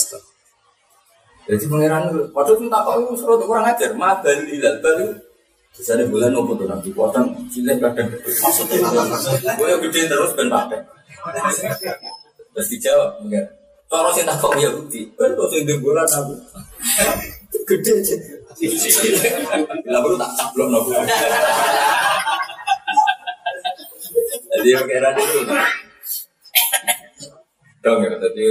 [1.45, 5.13] Jadi pangeran waktu itu tak tahu suruh kurang ajar, mah bali hilal bali.
[5.75, 8.79] Bisa ada bulan nopo tuh nanti potong cilik kadang maksudnya
[9.60, 10.79] gue yang gede terus ben pakai.
[12.55, 13.43] Terus dijawab enggak.
[13.91, 15.03] Cara sing tak kok ya bukti.
[15.19, 16.34] Betul sing di bulan aku.
[17.67, 18.15] Gede aja.
[19.91, 20.95] Lah baru tak caplok nopo.
[24.55, 25.39] Jadi kira itu.
[27.84, 28.43] Dong ya tadi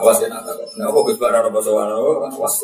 [0.00, 0.42] awas ya nak
[0.74, 2.54] Nah, aku gus barang apa soal awas.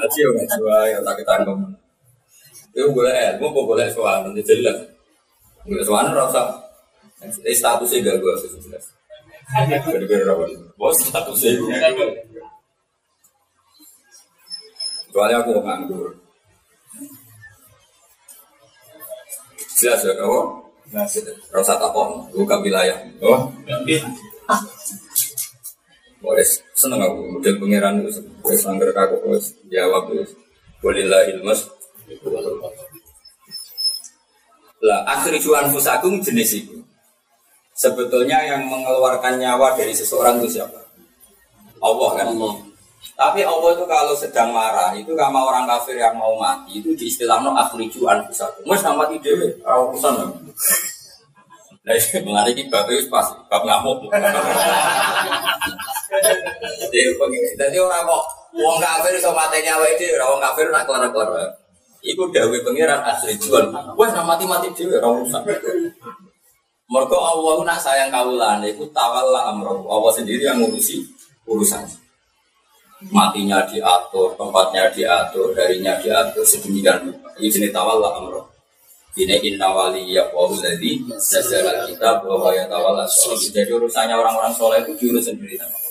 [0.00, 1.58] Tadi nggak jual yang tak ketangkep.
[2.76, 4.76] Itu boleh ilmu, boleh soal nanti jelas.
[5.64, 6.66] Boleh soal rasa
[7.24, 8.84] statusnya gak gue jelas.
[9.70, 10.44] Gara-gara apa?
[10.76, 11.56] Bos statusnya
[15.08, 16.12] Kecuali aku nganggur.
[19.80, 20.60] Jelas ya kau?
[21.50, 23.00] Rasa tapon, buka wilayah.
[23.24, 23.48] Oh,
[26.20, 27.38] boleh seneng aku.
[27.38, 30.32] Model pangeran itu wes angker kaku wes jawab wes.
[30.80, 31.66] Bolehlah ilmus
[34.86, 36.76] lah akhir juan fusakum jenis itu.
[37.76, 40.80] Sebetulnya yang mengeluarkan nyawa dari seseorang itu siapa?
[41.82, 42.26] Allah kan?
[42.32, 42.54] Allah.
[43.16, 47.08] Tapi Allah itu kalau sedang marah itu sama orang kafir yang mau mati itu di
[47.08, 48.64] istilah no akhriju anfusakum.
[48.64, 50.14] Mas sama mati dewe, ora urusan.
[51.86, 54.08] Nah, mengenai ini bab itu pas bab ngamuk.
[57.56, 58.22] Jadi, orang kok
[58.56, 61.52] wong kafir iso mati nyawa itu, orang kafir nak kelar-kelar.
[62.06, 63.02] Iku dawe pangeran
[63.42, 63.66] juan.
[63.98, 65.42] Wes sama mati-mati dewe ora urusan.
[66.86, 69.82] Mergo Allah nak sayang kawulan iku tawalla amroh.
[69.90, 71.02] Allah sendiri yang ngurusi
[71.50, 71.82] urusan
[73.12, 77.28] matinya diatur, tempatnya diatur, harinya diatur sedemikian rupa.
[77.42, 78.46] Ini jenis tawalla amroh.
[79.16, 81.00] Ini inna wali ya wahu jadi
[81.88, 85.85] kita bahwa ya tawalla Jadi urusannya orang-orang soleh itu diurus sendiri sama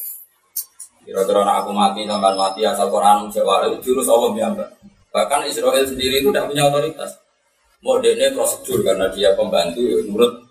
[1.06, 4.66] Kira-kira aku mati, sampai mati asal Quran Jawa itu jurus Allah biamba.
[5.14, 7.22] Bahkan Israel sendiri itu tidak punya otoritas.
[7.86, 10.42] Mau dia prosedur karena dia pembantu ya menurut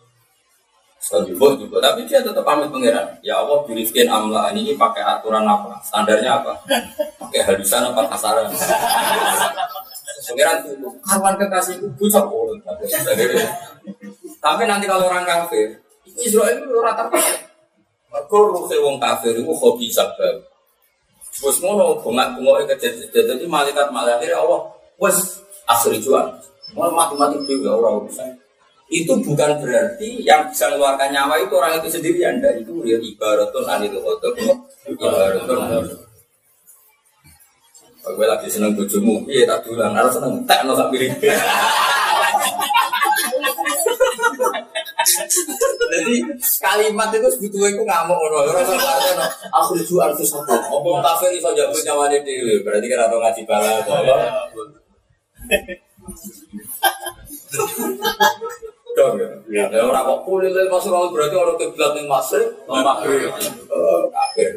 [1.04, 1.76] juga juga.
[1.84, 3.04] Tapi dia tetap pamit pangeran.
[3.20, 5.76] Ya Allah birifkin amla ini pakai aturan apa?
[5.84, 6.56] Standarnya apa?
[7.20, 8.48] Pakai halusan apa kasaran?
[10.24, 12.24] Pangeran itu kawan kekasihku bucok
[14.40, 15.76] Tapi nanti kalau orang kafir,
[16.16, 17.43] Israel itu rata rata
[18.14, 20.38] Mergo ruhe wong kafir iku hobi sabab.
[21.42, 24.70] Wes ngono bengak-bengok kejadian dadi malaikat malaikat Allah
[25.66, 26.31] asri jual.
[26.79, 28.31] Mau mati-mati juga orang urusan.
[28.87, 33.66] Itu bukan berarti yang bisa mengeluarkan nyawa itu orang itu sendiri anda itu ya ibaratun
[33.66, 34.38] anil khotob
[34.87, 35.98] ibaratun
[38.05, 41.09] Gue lagi seneng bujumu, iya tak dulu, harus seneng tak no tak pilih.
[45.94, 46.14] Jadi
[46.59, 48.37] kalimat itu sebetulnya itu ngamuk ngono.
[48.50, 48.62] Ora
[49.54, 50.50] aku lucu arti satu.
[50.50, 52.66] Apa kafir iso jago nyawane dhewe.
[52.66, 53.94] Berarti kan atau ngaji bala apa.
[58.94, 59.14] Dong
[59.46, 59.70] ya.
[59.70, 63.30] Ya ora kok kulit masuk kalau berarti orang kiblat ning masjid, kafir.
[64.11, 64.50] Kafir.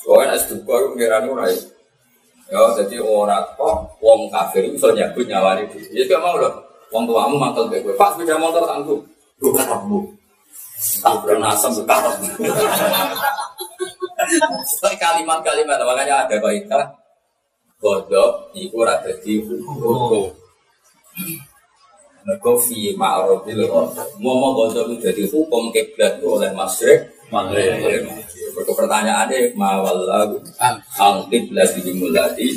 [0.00, 1.68] Soalnya es duka itu.
[2.50, 6.69] Ya, jadi orang kok wong kafir itu bisa nyabut nyawani Ya, gak mau loh.
[6.90, 7.94] Wong tuamu mantel kayak gue.
[7.94, 8.98] Pak sepeda motor tangguh.
[9.38, 10.00] Gue karepmu.
[11.00, 12.28] Tak pernah asam gue karepmu.
[14.98, 16.86] Kalimat-kalimat makanya ada baiklah.
[17.80, 20.28] Godok iku ora dadi hukum.
[22.20, 27.08] Mergo fi Mau mau godok itu jadi hukum kiblat oleh masyrik.
[27.30, 28.10] Maghrib.
[28.50, 30.42] Berikut pertanyaannya mawallahu
[30.98, 32.50] ang kiblat dimulai.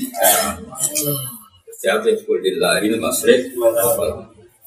[1.83, 3.51] Yang sebut lillahi masrik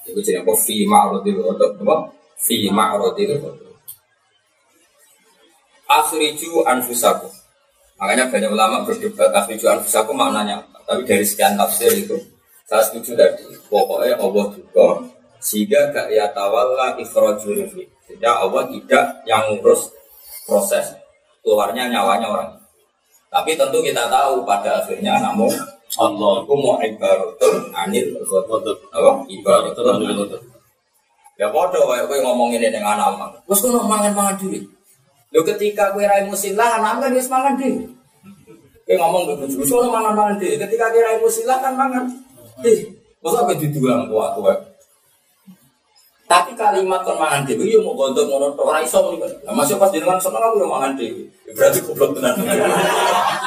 [0.05, 0.53] Itu jadi apa?
[0.53, 1.97] Fi ma'rodil kodok Apa?
[2.37, 3.75] Fi ma'rodil kodok
[5.89, 7.33] Akhriju anfusaku
[7.97, 12.21] Makanya banyak ulama berdebat Akhriju anfusaku maknanya Tapi dari sekian tafsir itu
[12.69, 13.49] Saya setuju tadi.
[13.73, 14.89] Pokoknya Allah juga
[15.41, 19.97] Sehingga gak ya tawalla ikhraju rifi Sehingga Allah tidak yang ngurus
[20.47, 20.95] proses.
[21.43, 22.51] Keluarnya nyawanya orang.
[23.27, 25.51] Tapi tentu kita tahu pada akhirnya namun
[25.95, 27.55] Allah ku mau ibaratun.
[27.71, 29.13] Anil apa?
[29.31, 30.27] Ibaratun anil
[31.37, 34.65] ya bodoh kayak gue ngomongin ini dengan anak terus gue mangan mangan diri
[35.37, 37.85] lo ketika gue rai musilah anak kan dia mangan diri
[38.89, 42.09] gue ngomong ke bujuk gue mangan mangan diri ketika gue rai musilah kan mangan
[42.65, 42.89] diri
[43.21, 44.59] masa gue didulang kuat kuat
[46.27, 49.23] tapi kalimat kon mangan dhewe yo mau gondok ngono tok ora iso muni.
[49.47, 51.23] Lah masih pas jenengan seneng aku yo mangan dhewe.
[51.55, 52.35] Berarti goblok tenan.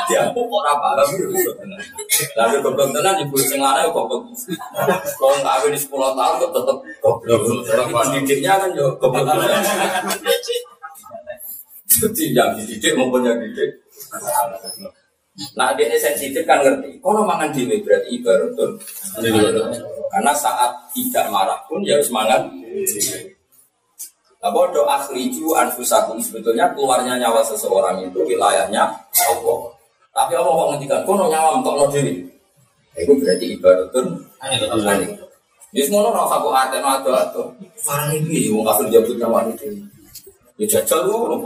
[0.09, 1.81] Dia kok ora paham yo goblok tenan.
[2.33, 4.33] Lah yo goblok tenan ibu sing lanang kok goblok.
[5.21, 7.41] Wong kawin 10 tahun kok tetep goblok.
[7.93, 9.61] Pas didiknya kan yo goblok tenan.
[11.89, 13.85] Jadi yang dididik maupun yang dididik.
[15.55, 16.99] Nah, dia sensitif kan ngerti.
[16.99, 18.75] Kalau mangan dhewe berarti ibaratun.
[20.09, 22.51] Karena saat tidak marah pun ya harus mangan.
[24.39, 28.83] Nah, bodoh akhriju anfusakum sebetulnya keluarnya nyawa seseorang itu wilayahnya
[29.15, 29.59] Allah.
[30.19, 32.19] Tapi Allah kok ngendikan kono nyawa untuk no diri.
[32.99, 34.19] Itu berarti ibaratun.
[35.71, 37.45] Ini semua orang aku ada atau atau.
[37.79, 39.71] Farang ini wong kafir jabut nyawa itu.
[40.60, 41.39] Ya jajal lu.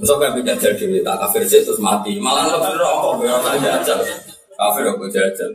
[0.00, 2.16] Masa kan jajal diri tak kafir sih terus mati.
[2.16, 4.00] Malah lebih rokok ya jajal.
[4.56, 5.52] Kafir aku jajal.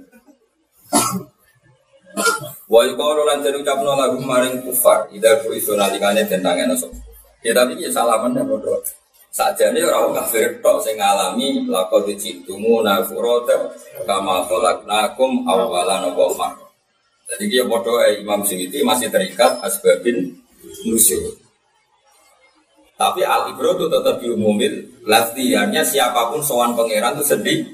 [2.70, 6.70] Wa yuqalu lan den ucapno lagu maring kufar ida ku iso nalikane den tangen
[7.42, 8.78] Ya tapi ya salaman ya bodoh.
[9.34, 13.66] Sajane ora kafir tok sing ngalami laqad jitumuna furata
[14.06, 16.54] kama khalaqnakum awalan wa
[17.26, 20.38] Jadi dia bodoh eh, Imam Suyuti masih terikat asbabin
[20.86, 21.34] nusyur.
[22.94, 25.02] Tapi al ibro itu tetap diumumin.
[25.02, 27.66] Latihannya siapa pun sowan pangeran itu sendiri.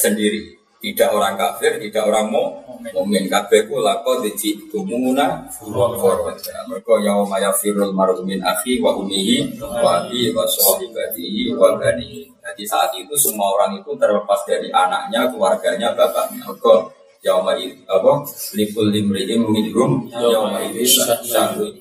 [0.00, 0.55] Sendiri.
[0.86, 2.62] Tidak orang kafir, tidak orang mau
[2.94, 4.22] Mumin kabeh ku lako
[4.70, 6.38] tumuna forward.
[6.70, 7.26] Mereka yaum
[7.58, 12.30] firul marumin akhi wa umihi wa abi wa sahibatihi wa bani.
[12.30, 16.46] Jadi saat itu semua orang itu terlepas dari anaknya, keluarganya, bapaknya.
[16.46, 16.74] Mereka
[17.26, 17.48] yaum
[17.90, 18.12] apa?
[18.54, 20.54] Likul limri'im minhum yaum
[21.26, 21.74] syahru.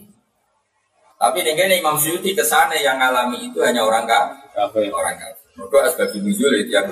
[1.15, 4.89] Tapi dengan Imam Syuuti ke sana yang alami itu hanya orang kafir.
[4.89, 5.45] Orang kafir.
[5.55, 6.89] Mereka asbab nuzul itu yang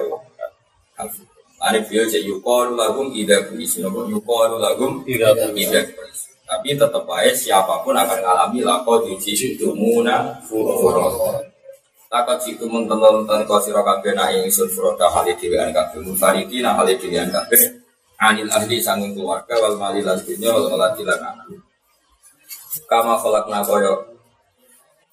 [0.95, 1.32] kafir.
[1.63, 5.31] Ane beliau cek yukol lagum ida kuis, nopo yukol lagum ida
[5.95, 6.27] kuis.
[6.43, 9.15] Tapi tetap aja siapa pun akan mengalami lako di
[9.55, 11.39] tumuna furoda.
[12.11, 16.03] Lako citu teman teman kau siro kafe na yang isun furoda hal itu dengan kafe
[16.03, 17.57] mufariti na hal itu dengan kafe.
[18.19, 21.47] Anil ahli sanggung keluarga wal mali lan wal malati lan anak.
[22.85, 24.13] Kama kolak nakoyo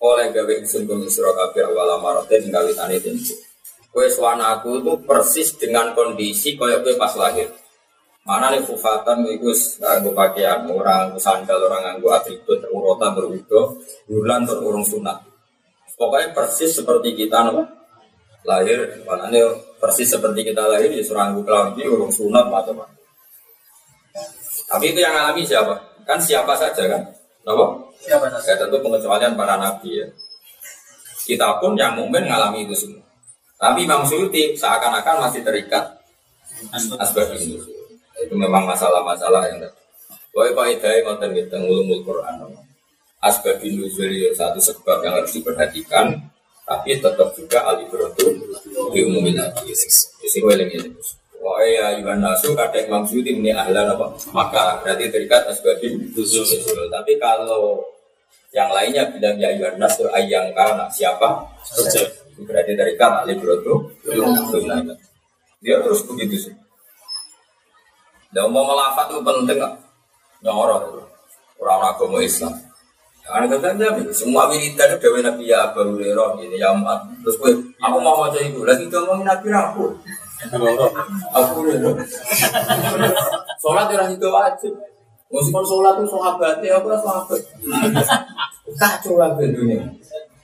[0.03, 3.39] oleh gawe isun kum isro kabeh awal amarote tinggal tentu.
[3.91, 7.51] Kue suana aku itu persis dengan kondisi koyo kue pas lahir.
[8.23, 9.51] Mana nih kufatan itu
[9.83, 15.19] nganggo pakaian orang sandal orang nganggo atribut urota berwudo bulan terurung sunat.
[15.99, 17.67] Pokoknya persis seperti kita no?
[18.47, 19.45] lahir, mana nih
[19.77, 22.97] persis seperti kita lahir di seranggu kelambi urung sunat macam-macam.
[24.71, 25.75] Tapi itu yang alami siapa?
[26.07, 27.03] Kan siapa saja kan?
[27.43, 27.67] Apa?
[27.99, 28.55] Siapa saja?
[28.55, 30.07] Ya, tentu pengecualian para nabi ya.
[31.27, 33.10] Kita pun yang mungkin mengalami itu semua.
[33.61, 35.85] Tapi Imam Suyuti seakan-akan masih terikat
[36.97, 37.61] asbab ini.
[38.25, 39.69] Itu memang masalah-masalah yang
[40.31, 42.35] Pokoknya Pak Hidayah ngoten kita ngulumul Quran.
[43.21, 46.17] Asbab nuzul ya satu sebab yang harus diperhatikan,
[46.65, 48.33] tapi tetap juga alibratu
[48.95, 49.75] diumumin lagi.
[49.75, 50.79] Jadi gue ini.
[51.41, 54.07] Wah ya Iwan Nasu kadang Imam Suyuti ini ahlan apa?
[54.33, 56.47] Maka berarti terikat asbabin nuzul.
[56.89, 57.85] Tapi kalau
[58.55, 61.45] yang lainnya bilang ya Iwan Nasu ayang karena siapa?
[62.47, 63.91] Berarti terikat alibratu
[65.61, 66.55] Dia terus begitu sih.
[68.31, 69.75] Dan mau melafat itu penting nggak?
[70.47, 71.05] Nyorot
[71.61, 72.57] orang agama Islam.
[73.21, 77.05] Karena katanya semua wiridan itu dewi Nabi ya Abu Hurairah ini ya Mat.
[77.23, 79.85] Terus gue, aku mau baca itu lagi ngomongin Nabi aku.
[81.37, 81.79] Aku nih.
[83.61, 84.73] Sholat ya itu wajib.
[85.31, 87.39] Meskipun sholat itu sahabatnya, aku lah sahabat.
[88.75, 89.85] Kacau lah dunia.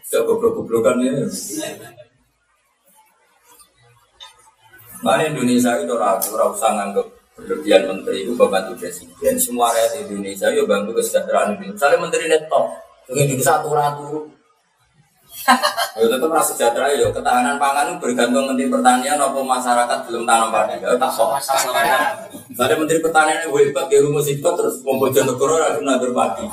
[0.07, 1.27] Tidak goblok-goblokan ini.
[5.03, 9.35] Mana Indonesia itu ragu, ragu usah nganggep berlebihan menteri itu membantu presiden.
[9.37, 11.75] Semua rakyat Indonesia itu bantu kesejahteraan Indonesia.
[11.77, 12.65] Misalnya menteri netok,
[13.13, 14.36] ini satu ratu
[15.97, 20.77] Ya tetap rasa sejahtera ya ketahanan pangan bergantung menteri pertanian apa masyarakat belum tanam padi.
[20.85, 21.41] Ya tak sok.
[22.57, 26.45] Ada menteri pertanian yang hebat di rumus itu terus membuat negara harus nandur padi.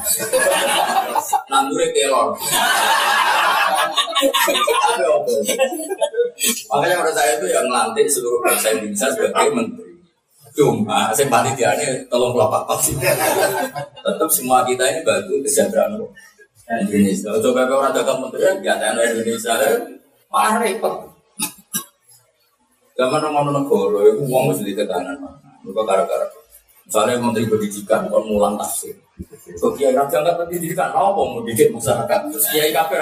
[1.51, 2.31] Nandure kelor.
[6.71, 9.91] Makanya menurut saya itu yang melantik seluruh bangsa Indonesia sebagai menteri.
[10.53, 12.93] Cuma saya panitia ini tolong kelapa sih.
[14.05, 15.99] Tetap semua kita ini bantu kesejahteraan
[16.69, 17.29] Indonesia.
[17.39, 19.53] Coba kalau orang dagang menteri ya ada Indonesia
[20.31, 20.95] malah repot.
[22.93, 25.17] Zaman orang negara itu uang mesti ditekanan.
[25.65, 26.27] Lupa gara-gara.
[26.83, 28.93] Misalnya Menteri Pendidikan, kon mulang tafsir.
[29.57, 32.19] Kok kiai raja nggak pendidikan, apa mau didik masyarakat?
[32.27, 32.99] Terus kiai kafir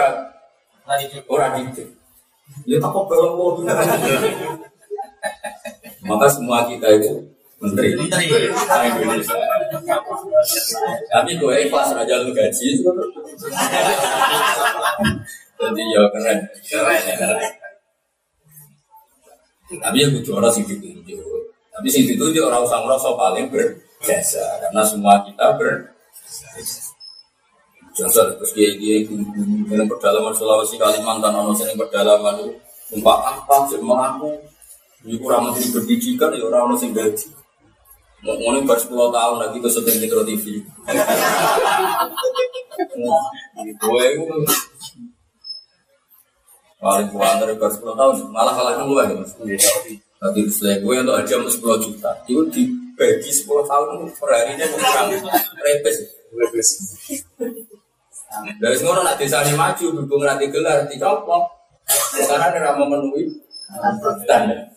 [1.28, 1.89] orang didik.
[2.68, 3.64] Ya tak kok belum
[6.09, 7.24] Maka semua kita itu
[7.62, 8.26] menteri menteri
[8.89, 9.38] Indonesia.
[11.14, 12.68] Tapi gue ikhlas aja lu gaji.
[15.62, 16.39] Jadi ya keren.
[19.72, 21.22] Tapi ya gue juara sih ditunjuk.
[21.72, 25.93] Tapi sih ditunjuk orang usah merasa paling berjasa karena semua kita ber
[27.91, 32.55] Jasa terus dia dia dengan pedalaman Sulawesi Kalimantan ono sering pedalaman itu
[32.95, 34.39] umpak apa sih mengaku
[35.03, 37.40] ini kurang menteri pendidikan ya orang sing gaji
[38.22, 40.45] Mau ngomong baru 10 tahun lagi ke syuting Metro TV.
[43.82, 44.26] Gue itu
[46.82, 49.34] paling kuat dari baru 10 tahun, malah kalah gue ya mas.
[50.22, 55.09] Tadi setelah gue untuk aja 10 juta, itu dibagi 10 tahun per harinya kurang
[55.65, 55.97] repes.
[56.30, 56.67] Repes.
[58.61, 61.43] Dari semua nak desa ini maju, berhubung nanti gelar, dicopot.
[62.15, 63.34] Karena ada memenuhi
[64.24, 64.69] standar.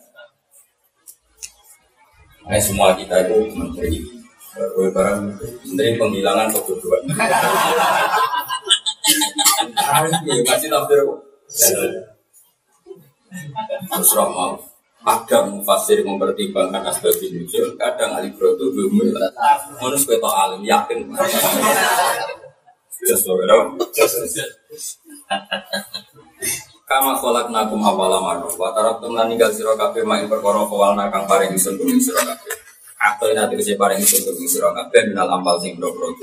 [2.45, 4.05] Nah, semua kita itu menteri.
[4.55, 5.19] Gue barang
[5.65, 7.01] menteri penghilangan kebodohan.
[10.45, 11.01] Kasih tafsir.
[13.89, 14.55] Terus mau
[15.05, 17.13] kadang mufasir mempertimbangkan asbab
[17.77, 18.93] kadang ahli itu belum
[19.77, 21.13] Menurut sebagai alim yakin.
[23.05, 23.27] Just
[26.85, 28.69] Kama kolak nakum awala marro Wa
[29.01, 32.53] teman ninggal siro kafe Main perkara kawal nakang paring isun kuming siro kafe
[33.01, 36.13] Atau kesi paring isun kuming siro kafe Minal sing bro bro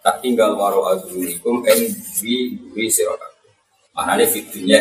[0.00, 1.78] Tak tinggal waro azunikum En
[2.24, 3.12] wi wi siro
[3.92, 4.80] Mana ini fitunya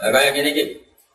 [0.00, 0.74] Kayak gini gini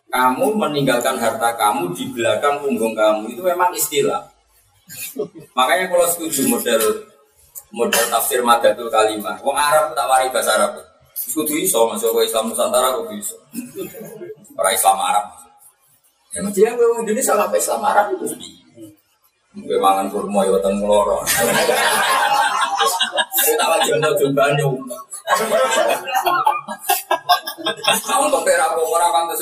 [0.10, 4.26] kamu meninggalkan harta kamu di belakang punggung kamu itu memang istilah.
[5.54, 6.82] Makanya kalau setuju model
[7.70, 10.88] model tafsir madatul kalimah, wong Arab tak wari bahasa Arab.
[11.28, 13.36] Kudu iso masuk ke Islam Nusantara kudu iso.
[14.55, 15.26] Orang Islam Arab.
[16.32, 18.39] Ya mesti yang gue Indonesia apa Islam Arab itu sih.
[19.59, 21.20] Gue mangan kurma ya weteng loro.
[23.43, 24.43] Saya tak wajib mau coba
[27.99, 29.38] Kamu untuk perak kok orang kan.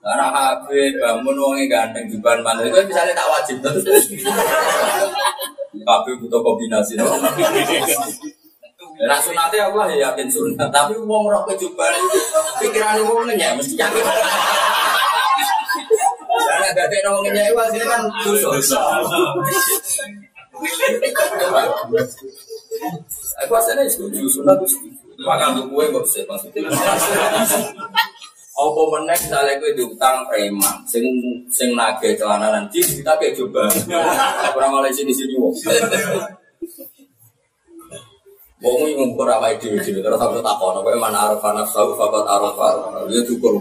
[0.00, 3.84] Karena HP bangun uangnya ganteng juban mana itu misalnya tak wajib terus.
[5.80, 6.96] kabeh butuh kombinasi.
[9.00, 11.88] Nah sunatnya Allah ya yakin sunat, tapi wong roh kejuban
[12.60, 14.04] pikiran wong ya mesti yakin.
[16.30, 18.80] Karena gak yang ngomongnya itu hasilnya kan dosa.
[23.46, 25.00] Aku asalnya setuju sunat itu setuju.
[25.20, 26.68] Makan untuk kue kok sih maksudnya.
[28.60, 31.04] Apa meneh misalnya gue diutang preman, sing
[31.48, 33.64] sing nage celana nanti kita kayak coba.
[34.52, 35.56] Kurang oleh sini sini wong.
[38.60, 42.92] Wong iki ngumpul awake dhewe dhewe terus aku takon, kowe mana araf nafsu faqat arafa.
[43.08, 43.56] Ya kok.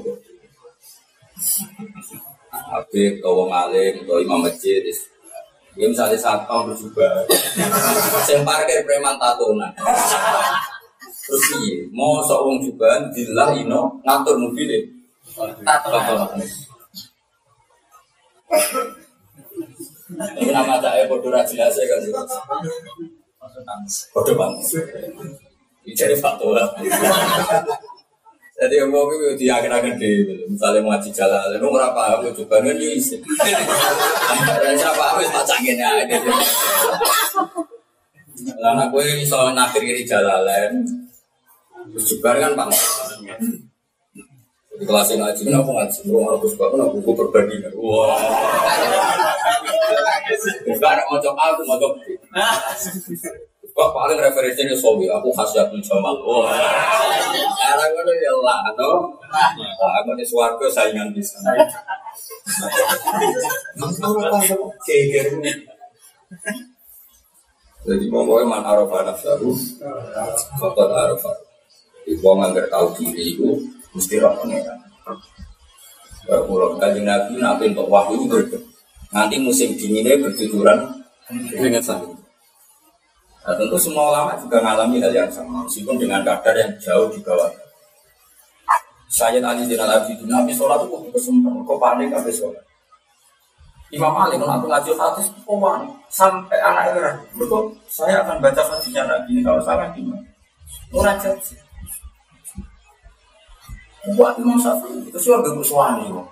[2.69, 4.83] Habib, atau wong alim, imam masjid,
[5.73, 7.25] ya misalnya satpam berjubah,
[8.27, 9.71] yang parkir preman tatonan.
[11.25, 14.69] Terus iya, mau seorang juga dilah ino ngatur mobil
[15.63, 16.43] tatonan.
[20.43, 22.01] Ini nama saya bodoh jelas ya kan.
[24.35, 24.63] Banget.
[25.85, 26.63] Ini jadi fatwa.
[28.59, 30.19] Jadi yang mau itu dia akan di
[30.51, 33.15] misalnya ngaji jalan, lalu nggak aku coba kan bisa.
[34.59, 36.03] Dan siapa pacangin ya.
[38.59, 40.83] Lalu aku ini soal nakir kiri jalan,
[41.95, 42.71] terus juga kan bang.
[44.79, 45.99] Di kelas ngaji, kenapa ngaji?
[46.07, 47.75] Rumah aku suka, kenapa buku perbandingan?
[47.75, 48.15] Wah.
[50.63, 51.99] Bukan mau coba aku mau coba.
[53.75, 56.15] Wah paling referensinya Sobi, aku khasiatul jamal.
[56.23, 56.51] Wah,
[57.55, 59.07] cara gue ya lah, no.
[60.03, 61.39] Aku di suarga saingan bisa.
[67.87, 69.55] Jadi pokoknya man arafa nafsahu,
[70.59, 71.31] fakot arafa.
[72.03, 73.47] Ibu anggar tahu diri itu
[73.95, 74.79] mesti roh pengeran.
[76.29, 78.59] Kalau kajian nabi nabi untuk wahyu itu
[79.09, 80.85] nanti musim dinginnya bertujuran
[81.57, 82.05] ingat saya.
[83.49, 87.17] Nah, tentu semua ulama juga mengalami hal yang sama, meskipun dengan kadar yang jauh di
[87.23, 87.49] bawah.
[89.09, 92.61] Saya tadi di Abidin, Nabi sholat itu kudu kesempatan, kok panik habis sholat.
[93.89, 97.11] Imam Ali kalau aku ngaji hadis, kok panik sampai anak era.
[97.33, 100.21] Betul, saya akan baca hadisnya lagi ini kalau salah gimana?
[100.93, 101.57] Munajat sih.
[103.99, 106.27] Buat Imam Syafi'i itu sih agak bersuani kok.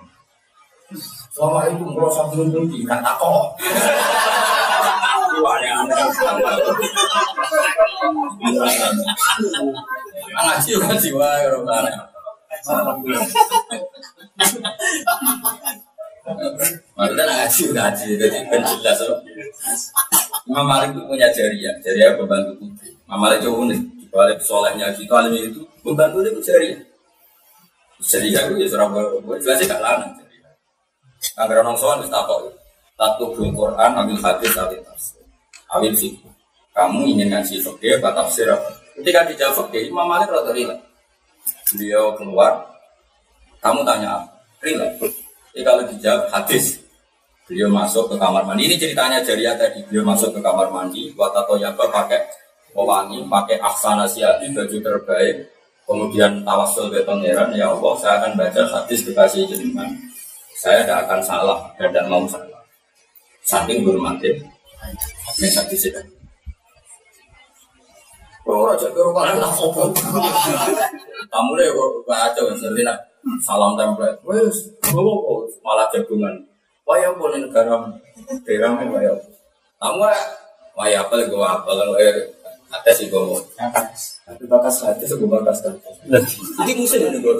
[1.36, 3.52] Selama itu merasa belum tidak takut.
[10.28, 11.92] Ngaji ngaji wae ora kare.
[16.96, 18.98] Maksudnya ngaji ngaji jadi ben jelas.
[20.48, 22.96] Imam Malik itu punya jariah, jariah pembantu putri.
[23.04, 26.87] Imam Malik itu unik, dibalik solehnya gitu alim itu pembantu itu jariah.
[27.98, 28.94] Jariah itu ya seorang
[29.42, 30.06] jelasnya gak lana.
[31.34, 32.50] Agar orang soal bisa tahu.
[32.98, 35.22] Tatu Quran, ambil hadis, ambil tafsir.
[35.70, 36.18] Awil sih.
[36.74, 38.70] Kamu ingin ngaji fakir, atau tafsir apa?
[38.98, 40.78] Ketika dijawab fakir, Imam Malik rada rilek.
[41.74, 42.66] Beliau keluar,
[43.62, 44.26] kamu tanya apa?
[44.62, 44.98] Rilek.
[45.54, 46.78] Jadi kalau dijawab hadis,
[47.50, 48.66] beliau masuk ke kamar mandi.
[48.70, 49.82] Ini ceritanya Jariah tadi.
[49.90, 52.22] Beliau masuk ke kamar mandi, buat atau yaba pakai
[52.70, 55.50] pewangi, pakai aksana siati, baju terbaik.
[55.88, 59.88] Kemudian tawasul ke pangeran, ya Allah, saya akan baca hadis kekasih jenengan.
[60.52, 62.60] Saya tidak akan salah dan tidak mau salah.
[63.40, 64.36] Saking berhormatnya
[65.40, 66.04] yang sakti sedang.
[68.44, 69.88] Kalau raja ke rumah lah sopo.
[71.28, 71.68] Kamu deh
[72.04, 72.96] baca seperti nak
[73.44, 74.20] salam template.
[74.28, 75.00] Wes, kok
[75.64, 76.36] malah jagungan.
[76.88, 77.76] Waya pun negara
[78.44, 79.12] daerah mana waya.
[79.80, 80.24] Kamu lagi
[80.76, 82.24] waya apa lagi
[82.68, 83.40] ada sih gue
[84.28, 85.88] tapi bakas hati gue bakas hati
[86.64, 87.34] ini musim ini gue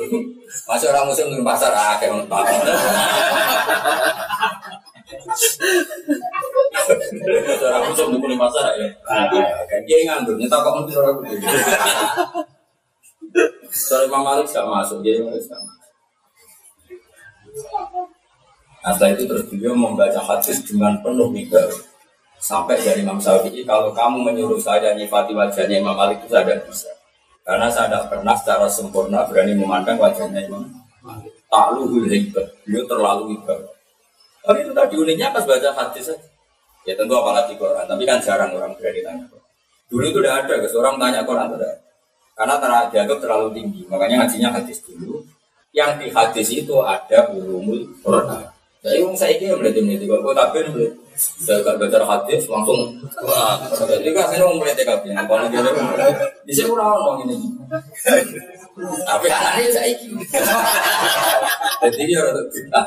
[0.65, 2.45] masih orang musim di pasar ah kayak nonton
[7.69, 8.89] Orang musuh di pasar ya.
[9.69, 11.47] Kayak dia nganggur, nyetak kok ngerti orang itu.
[13.69, 15.77] Soalnya Imam Malik gak masuk, dia Malik gak masuk.
[18.79, 21.69] Nah, setelah itu terus beliau membaca hadis dengan penuh mimbar.
[22.39, 26.71] Sampai dari Imam Syafi'i, kalau kamu menyuruh saya nyifati wajahnya Imam Malik itu saya tidak
[26.71, 26.91] bisa.
[27.43, 30.71] Karena saya tidak pernah secara sempurna berani memandang wajahnya Imam
[31.03, 31.35] Malik.
[31.51, 33.59] Takluhul hebat, beliau terlalu hebat.
[34.47, 36.29] Tapi itu tadi uniknya pas baca hadis saja.
[36.87, 39.27] Ya tentu apalagi Quran, tapi kan jarang orang berani tanya.
[39.91, 41.75] Dulu itu udah ada, seorang tanya Quran tidak.
[42.39, 45.27] Karena terlalu dianggap terlalu tinggi, makanya ngajinya hadis dulu.
[45.75, 48.47] Yang di hadis itu ada ulumul Quran.
[48.79, 50.87] Jadi saya kira berarti ini, kalau tapi ini
[51.19, 52.95] saya gak baca hadis langsung
[53.27, 53.59] wah.
[53.75, 55.71] Jadi kan saya mau mulai TKP, apa lagi ada?
[56.47, 57.37] Di sini kurang ini.
[58.79, 60.23] Tapi anaknya saya kira.
[61.83, 62.81] Jadi dia orang kita.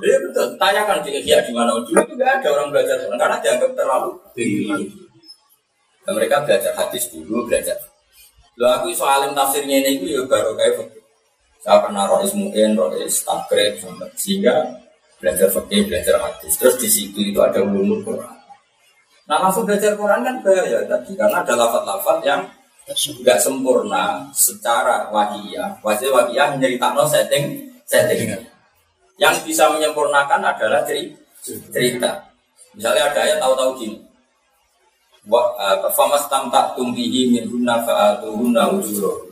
[0.00, 0.46] Iya betul.
[0.56, 4.88] Tanyakan di Ihya di mana dulu itu nggak ada orang belajar karena dianggap terlalu tinggi.
[6.04, 7.76] Mereka belajar hadis dulu, belajar.
[8.56, 11.04] Lo aku soal tafsirnya ini itu ya baru kayak.
[11.64, 13.80] Saya pernah rois mungkin, rois takrib,
[14.20, 14.83] sehingga
[15.24, 16.52] belajar fikih, belajar hadis.
[16.60, 18.36] Terus di situ itu ada ulumul Quran.
[19.24, 22.44] Nah langsung belajar Quran kan bahaya tadi karena ada lafat-lafat yang
[22.84, 25.80] nggak sempurna secara wajiyah.
[25.80, 28.36] Wajib wajiyah menceritakan setting setting.
[29.16, 32.12] Yang bisa menyempurnakan adalah cerita.
[32.76, 33.96] Misalnya ada ayat tahu-tahu gini.
[35.24, 39.23] Wa eh, famas tamtak tumbihi min hunna fa'atuhunna ujuro.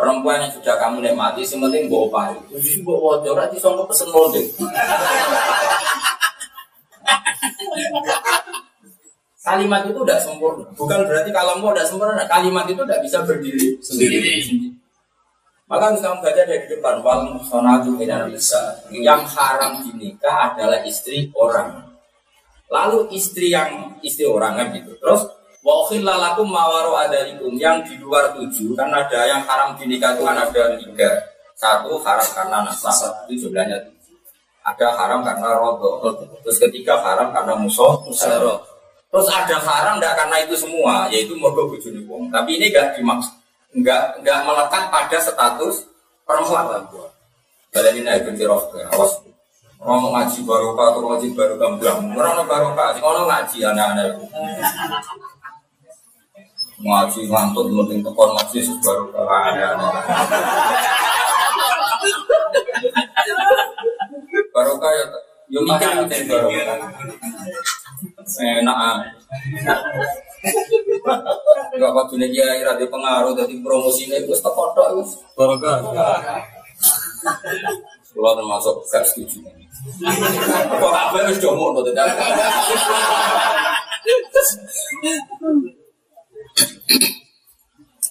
[0.00, 2.40] Perempuan yang sudah kamu nikmati, sementing bawa pari.
[2.56, 4.44] Jadi bawa wajah, nanti songko pesen model.
[9.44, 10.64] Kalimat itu tidak sempurna.
[10.72, 14.20] Bukan berarti kalau mau tidak sempurna, kalimat itu tidak bisa berdiri sendiri.
[15.68, 18.80] Maka harus kamu baca dari depan wal sonatu bisa.
[18.88, 21.92] Yang haram dinikah adalah istri orang.
[22.72, 24.96] Lalu istri yang istri orang kan gitu.
[24.96, 25.28] Terus
[25.70, 30.34] Wahil lalakum mawaro adalikum yang di luar tujuh kan ada yang haram dinikah itu kan
[30.34, 31.10] ada tiga.
[31.54, 34.18] Satu haram karena nasab itu jumlahnya tujuh.
[34.66, 36.02] Ada haram karena rodo.
[36.42, 38.02] Terus ketiga haram karena musuh.
[38.10, 42.30] Terus ada haram tidak karena itu semua, yaitu mogok bujuni wong.
[42.34, 43.34] Tapi ini enggak dimaksud,
[43.74, 45.86] enggak enggak melekat pada status
[46.26, 46.82] perempuan.
[47.70, 49.22] Kalian ini naik roh, awas.
[49.80, 51.94] Orang ngaji barokah atau ngaji barokah enggak.
[52.18, 54.10] Orang barokah, orang ngaji anak-anak.
[56.80, 59.94] Ngaji ngantut, mending tekon ngaji barokah anak-anak.
[64.48, 65.04] Barokah ya,
[65.52, 66.78] yo mikir barokah.
[68.40, 68.96] Enak ah.
[71.76, 75.04] Gak apa dunia dia kira dia pengaruh dari promosi ini gue teko tok itu.
[75.36, 75.84] Barokah.
[78.10, 79.44] Kalau termasuk gak setuju.
[80.80, 82.08] Kok apa harus jomo tuh tidak?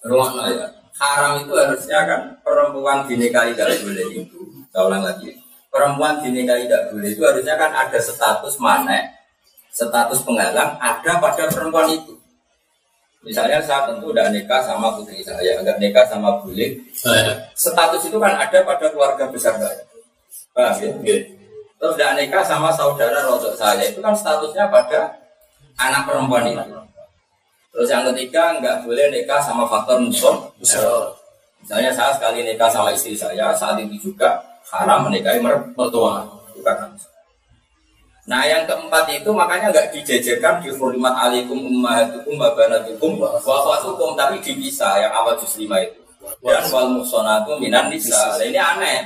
[0.06, 0.68] Ruang ya.
[1.00, 4.40] Haram itu harusnya kan perempuan dinikahi tidak boleh itu.
[4.72, 5.32] Saya ulang lagi.
[5.72, 9.20] Perempuan dinikahi tidak boleh itu harusnya kan ada status mana
[9.70, 12.20] status penghalang ada pada perempuan itu.
[13.20, 16.80] Misalnya saya tentu udah nikah sama putri saya, enggak nikah sama bule.
[17.52, 19.84] Status itu kan ada pada keluarga besar saya.
[20.56, 20.90] Paham ya?
[21.04, 21.20] Okay.
[21.80, 25.20] Terus udah nikah sama saudara rodok saya, itu kan statusnya pada
[25.80, 26.64] anak perempuan itu.
[27.70, 30.49] Terus yang ketiga nggak boleh nikah sama faktor musuh.
[31.59, 34.41] Misalnya saya sekali nikah sama istri saya, saat itu juga
[34.74, 36.26] haram menikahi mertua.
[36.55, 36.97] Bukan
[38.30, 44.13] Nah yang keempat itu makanya nggak dijajarkan di hurmat alikum ummahatukum wa banatukum wa akhwatukum
[44.13, 45.97] tapi dipisah yang awal juz lima itu.
[46.45, 48.38] Dan wal muhsanatu minan nisa.
[48.38, 49.01] Nah, ini aneh.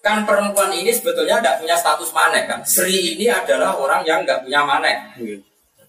[0.00, 2.60] Kan perempuan ini sebetulnya tidak punya status manek kan.
[2.64, 4.96] Sri ini adalah orang yang nggak punya manek.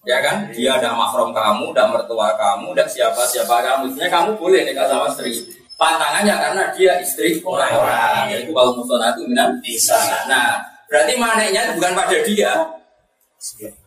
[0.07, 0.47] Ya kan?
[0.55, 3.91] Dia ada mahram kamu, ada mertua kamu, ada siapa-siapa kamu.
[3.91, 5.35] Maksudnya kamu boleh nikah sama Sri.
[5.75, 8.31] Pantangannya karena dia istri orang-orang.
[8.31, 9.99] Yaitu wal muhsanatu minan nisa.
[10.31, 12.51] Nah, Berarti maneknya bukan pada dia.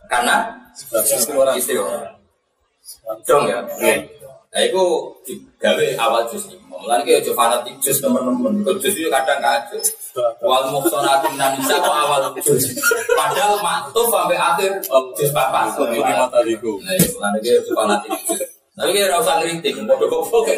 [0.06, 1.56] Karena istri orang.
[1.56, 2.14] Istri orang.
[3.24, 3.58] Dong ya.
[4.50, 4.82] Nah itu
[5.22, 6.58] digawe awal jus ini.
[6.66, 8.66] Mulai ke jus fanatik jus teman-teman.
[8.82, 9.78] Jus itu kadang kacau.
[10.42, 12.74] Wal muhsanatu minan nisa kok awal jus.
[13.14, 14.82] Padahal maktub sampai akhir
[15.14, 15.70] jus papan.
[15.70, 16.82] Ini mata diku.
[16.82, 18.42] Nah itu mulai ke jus fanatik jus.
[18.80, 20.56] Tapi kita rasa ngeritik, bodoh goblok.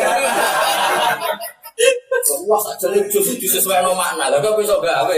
[2.46, 4.30] Wah, jadi justru disesuaikan no makna.
[4.30, 5.16] Lah kok iso gawe.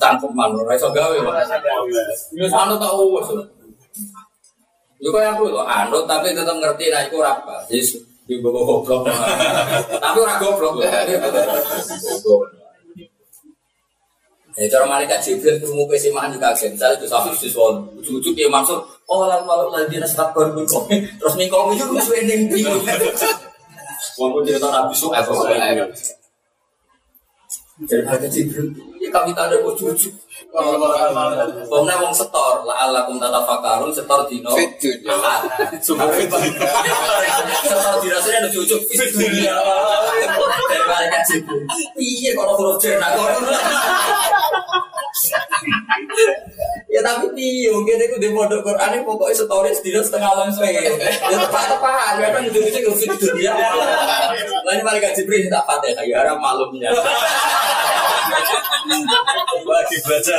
[0.00, 1.16] Cangkeman iso gawe.
[2.56, 3.28] Anu tak wis.
[5.02, 7.66] Yo kok aku lho anut tapi tetap ngerti nek iku ora apa.
[7.66, 9.02] Wis di bawa goblok.
[9.98, 10.78] Tapi ora goblok.
[14.52, 16.78] Ya cara malaikat Jibril krungu pesi makan juga kaget.
[16.78, 18.78] Misalnya itu satu siswa ujug-ujug ya maksud
[19.10, 20.62] oh lalu malu lagi nasihat baru
[21.18, 22.46] terus mingkong itu wis ending
[24.20, 25.24] Wong cerita Nabi Suhaib
[27.82, 30.12] Jadi ada Jibril, ini kami tak ada wujud-wujud.
[30.52, 34.52] Pokoknya wong setor, la Allah kum tata fakarun setor dino.
[34.52, 36.36] Setor dino
[40.92, 41.64] malaikat Jibril.
[41.96, 43.08] Iya kalau huruf cerna.
[46.88, 50.88] Ya tapi di mungkin aku di pondok Quran pokoknya stories di setengah alam saya.
[50.88, 53.52] Ya tepat tepat, kadang ujung ujung ke dunia.
[54.64, 56.88] Lain malaikat Jibril tak patah, ya harap malumnya.
[59.62, 60.36] Lagi baca.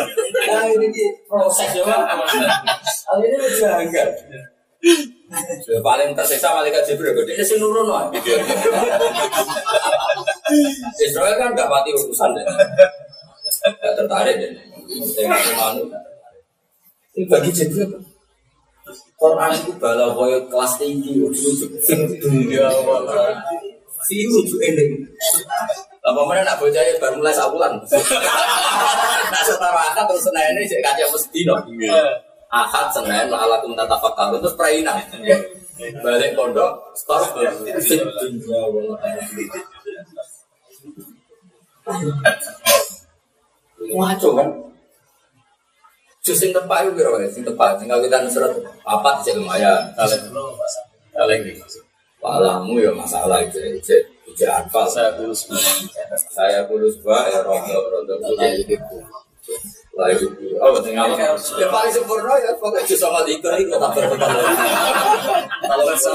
[0.50, 1.86] Nah ini proses ya
[3.14, 4.10] ini udah enggak.
[5.64, 8.10] Paling tersiksa malaikat Jibril, dia sih nurun lah.
[11.00, 12.34] Israel kan nggak mati urusan
[13.64, 13.92] deh.
[13.96, 14.52] tertarik deh.
[15.16, 15.88] Saya malu.
[17.14, 17.98] Ini bagi jadi apa?
[19.16, 21.16] Quran itu bala boyo kelas tinggi,
[21.80, 23.32] sing dunia wala.
[24.04, 25.00] Si lucu ini.
[26.04, 27.80] Apa mana nak bocah ya baru mulai sabulan.
[29.32, 31.64] Nak setara akad terus senin ini jadi kaca mesti dong.
[32.52, 35.00] Ahad senin ala kum tata fakar terus praina.
[36.04, 37.32] Balik pondok, start
[37.80, 39.00] sing dunia wala.
[43.92, 44.50] Ngaco kan?
[46.24, 48.56] Jus sing tepak itu kira sing tepak, sing kawitan seret
[48.88, 49.92] apa sih lumayan.
[49.92, 51.60] Ini.
[52.24, 54.88] Palamu ya masalah itu, itu, itu apa?
[54.88, 55.52] Saya kurus
[56.32, 58.16] Saya kurus ba ya rondo rondo
[58.56, 58.80] itu.
[59.94, 60.26] Lagi itu,
[60.58, 61.38] oh betul nggak?
[61.62, 63.94] Ya paling sempurna ya pokoknya jus sama itu tak.
[65.70, 66.10] Kalau bisa,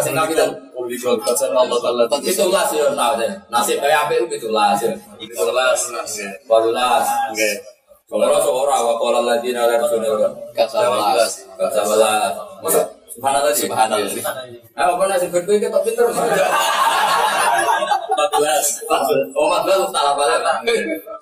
[0.00, 0.16] sing
[1.52, 2.08] Allah Taala
[2.96, 3.28] nah deh.
[3.52, 4.40] Nasib kayak apa itu.
[4.40, 4.72] Itulah.
[6.48, 7.04] Barulah.
[7.28, 7.50] Oke.
[8.08, 10.32] Kalau seorang lagi rasulullah.
[10.56, 11.44] Kasabalas.
[11.60, 12.32] Kasabalas.
[13.12, 13.68] Subhanallah sih.
[13.68, 14.08] Subhanallah.
[14.72, 16.08] Ah, apa nasi berkuih kita pinter.
[18.30, 19.34] 14.
[19.34, 20.40] Oh, mat belas salah balik.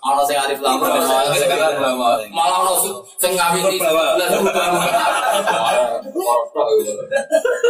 [0.01, 1.97] Ono sing alif lam ra, ono sing alif lam.
[2.35, 2.75] Malah ono
[3.17, 4.67] sing ngawiti belas rubah.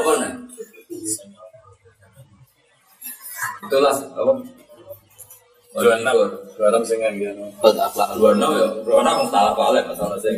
[0.01, 0.33] Apa nih?
[3.61, 4.33] Itulah apa?
[5.71, 6.17] Dua enam.
[6.59, 6.99] Dua enam sing
[7.63, 10.37] akhlak dua enam ya, dua enam salah balik masalah sing.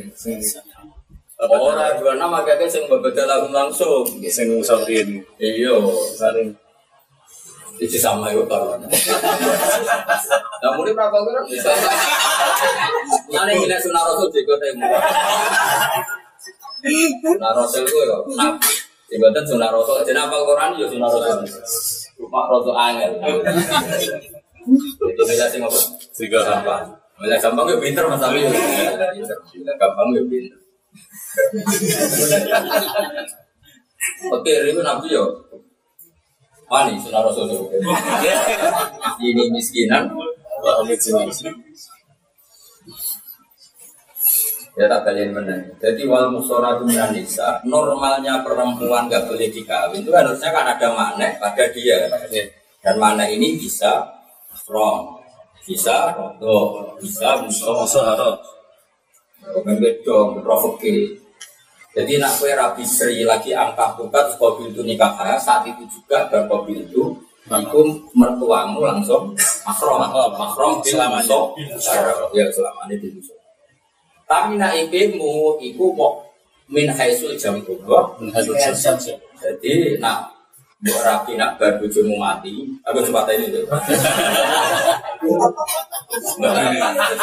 [1.42, 4.04] Orang dua enam agaknya sing berbeda langsung langsung.
[4.30, 5.74] sing saurin Iya,
[6.14, 6.54] saring
[7.82, 8.78] itu sama ya kalau.
[10.62, 11.74] Namun ini berapa kan bisa.
[13.26, 14.86] Mana ini sunnah rasul juga temu.
[17.26, 18.54] Sunnah rasul ya, nah,
[19.10, 19.98] jabatan sunnah rasul.
[20.06, 21.42] Jadi apa Quran ya sunnah rasul.
[22.14, 23.12] Cuma rasul angel.
[25.02, 25.78] Itu beda sih apa?
[26.14, 26.86] tiga Gampang.
[27.18, 28.46] Mulai gampang ya pinter mas Abi.
[29.66, 30.58] Gampang ya pinter.
[34.30, 35.24] Oke, itu nabi yo.
[36.72, 37.52] Wani, sunnah rasul.
[39.20, 40.08] Ini miskinan,
[44.72, 45.60] ya tak kalian benar.
[45.84, 51.28] Jadi wal musora minan nisa, normalnya perempuan gak boleh dikawin itu harusnya kan ada makna
[51.36, 52.08] pada dia.
[52.80, 54.08] Dan makna ini bisa
[54.56, 55.20] strong,
[55.68, 58.32] bisa rodo, bisa musuh, Sahara.
[59.60, 61.20] Bedo, provoke.
[61.92, 65.84] Jadi nak kue rabi seri lagi angka buka terus mobil itu nikah kaya saat itu
[65.84, 67.12] juga dan mobil itu
[67.52, 67.80] itu
[68.16, 69.36] mertuamu langsung
[69.68, 70.00] makrom
[70.32, 71.52] makrom Selamanya.
[71.76, 73.36] selamanya ya selamanya di musuh.
[74.24, 76.24] Tapi nak ibumu iku mau
[76.72, 78.16] min haisul jam dua.
[79.36, 80.31] Jadi nak
[80.82, 83.62] Mbok rapi nak bar bojomu mati, aku coba tanya itu.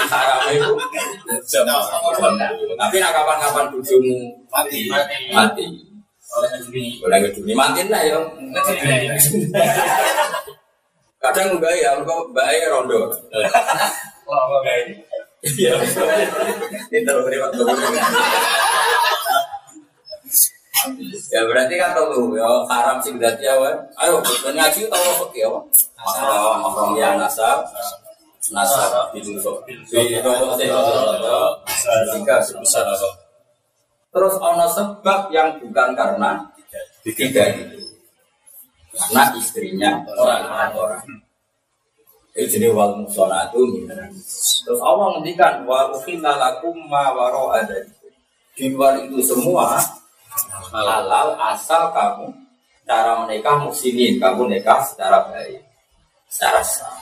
[0.07, 0.71] Haram itu
[2.79, 4.87] tapi nak kapan-kapan bojomu mati,
[5.35, 5.65] mati.
[7.03, 8.21] Boleh ngeduni matiin lah ya.
[11.19, 13.11] Kadang enggak ya, enggak mbak ya rondo.
[15.43, 15.73] Iya.
[16.91, 17.51] Ini terlalu berlipat
[21.29, 23.59] Ya berarti kan tahu ya haram sih berarti ya.
[23.59, 23.75] Wan.
[23.99, 25.49] Ayo bukan ngaji tahu apa ya?
[25.99, 27.67] Mahram, mahram ya nasab,
[28.55, 29.59] nasab dulu.
[29.67, 30.55] Di nomor
[32.15, 32.87] tiga sebesar.
[34.09, 36.47] Terus ono sebab yang bukan karena
[37.03, 37.83] tiga itu.
[38.95, 41.03] Karena istrinya orang orang.
[42.39, 43.67] Itu jadi wal musonatu
[44.63, 47.83] Terus Allah ngendikan wa ukhilla lakum ma waro ada
[48.55, 49.79] di luar itu semua
[50.47, 52.31] halal asal kamu
[52.87, 55.61] cara menikah muslimin kamu nikah secara baik
[56.29, 56.95] secara sah.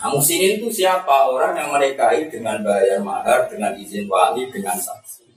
[0.00, 5.28] Nah, muslimin itu siapa orang yang menikahi dengan bayar mahar dengan izin wali dengan saksi.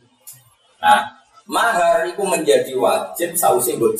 [0.80, 1.12] Nah,
[1.44, 4.00] mahar itu menjadi wajib sausi buat.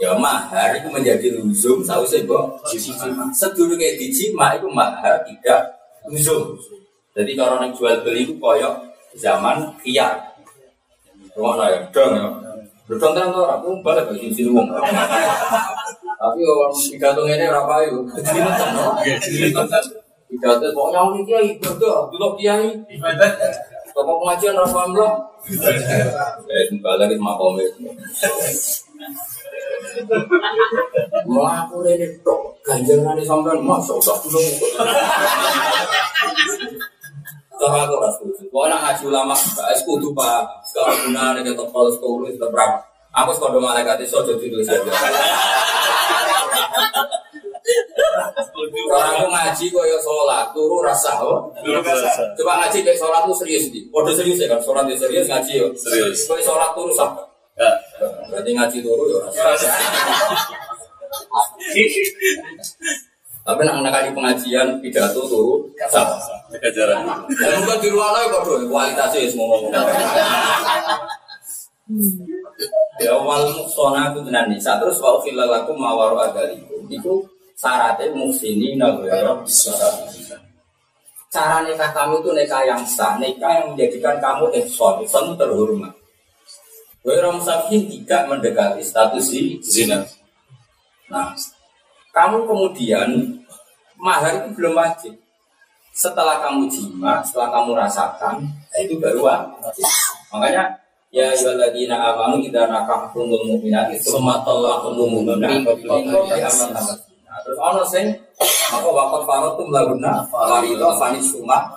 [0.00, 3.32] Ya mahar itu menjadi luzum sausi buat jima.
[3.32, 5.72] Sedulurnya di jima itu mahar tidak
[6.10, 6.60] luzum.
[7.12, 8.84] Jadi kalau yang jual beli itu koyok
[9.16, 10.31] zaman khiyar.
[11.32, 12.26] Rumah saya dong ya.
[12.92, 14.68] Dong kan tuh aku balik ke sini wong.
[16.22, 18.00] Tapi orang pidato ini apa itu?
[20.28, 22.68] Pidato pokoknya ini kiai ibadah, dulu kiai.
[23.92, 25.12] Toko pengajian rasa belum?
[26.48, 27.92] Eh, balik ke makom itu.
[31.28, 34.44] Mau aku ini tok ganjaran di sampean masuk tak belum.
[37.62, 38.50] Kalau aku rasa setuju.
[38.50, 40.42] Pokoknya ngaji ulama, gak kudu pak.
[40.66, 42.78] Sekarang guna nih kita kalau sekolah itu berapa?
[43.22, 44.82] Aku sekolah malaikat itu sojo itu saja.
[48.90, 51.22] Orang aku ngaji kok ya sholat, turu rasa.
[51.22, 51.54] oh.
[52.34, 53.86] Coba ngaji kayak sholat tuh serius di.
[53.94, 55.66] Waduh serius ya kan, sholat ya serius ngaji ya.
[55.78, 56.26] Serius.
[56.26, 57.14] Kayak sholat turu sah.
[57.54, 57.70] Ya.
[58.26, 59.70] Berarti ngaji turu ya rasa.
[63.42, 66.14] Tapi nak nak kali pengajian pidato turu sah.
[66.62, 67.02] Jarak.
[67.26, 69.72] Dan bukan di luar lagi kok kualitasnya semua ngomong.
[73.02, 74.78] Ya wal muksona itu tenan nisa.
[74.78, 77.26] Terus wal filalakum mawaru agalikum itu
[77.58, 79.74] syaratnya muksini nagara bisa.
[81.32, 83.18] Cara nikah kamu itu nikah yang sah?
[83.18, 85.02] Nikah yang menjadikan kamu ihsan.
[85.02, 85.92] Ihsan itu terhormat.
[87.02, 89.34] Wairam sakin tidak mendekati status
[89.66, 90.06] Zina.
[91.10, 91.34] Nah,
[92.12, 93.08] kamu kemudian
[93.96, 95.16] mahar itu belum wajib.
[95.92, 99.84] Setelah kamu jima, setelah kamu rasakan, nah itu baru wajib.
[100.32, 100.72] Makanya
[101.12, 106.84] ya ayyuhalladzina amanu idza nakahtumul mu'minati tsumma talaqtumul mu'minati min qabli an.
[107.44, 108.08] Terus ono sing
[108.72, 111.68] apa waqat faratum lahunna farida fanis summa.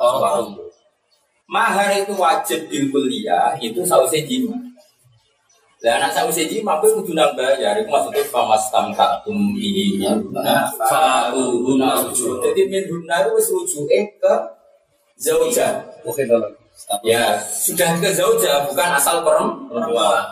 [1.46, 4.65] Mahar itu wajib di kuliah itu sausé jima.
[5.86, 7.78] Lah anak saya usia jima, aku kudu nang bayar.
[7.78, 9.70] Itu maksudnya famas tamka tumbi
[10.02, 12.42] minhuna fa'uhuna rujuk.
[12.42, 14.34] Jadi minhuna itu wis rujuke ke
[15.22, 15.86] zauja.
[16.02, 16.50] Oke dalam.
[17.06, 20.26] Ya, sudah ke zauja, bukan asal perempuan.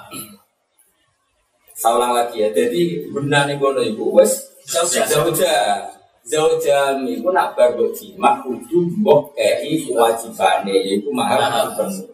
[1.77, 2.49] Saya ulang lagi ya.
[2.49, 5.85] Jadi benar nih kono ibu wis zauja.
[6.25, 12.12] Zauja niku nak bar mbok jima kudu mbok kei kewajibane yaiku mahar penuh.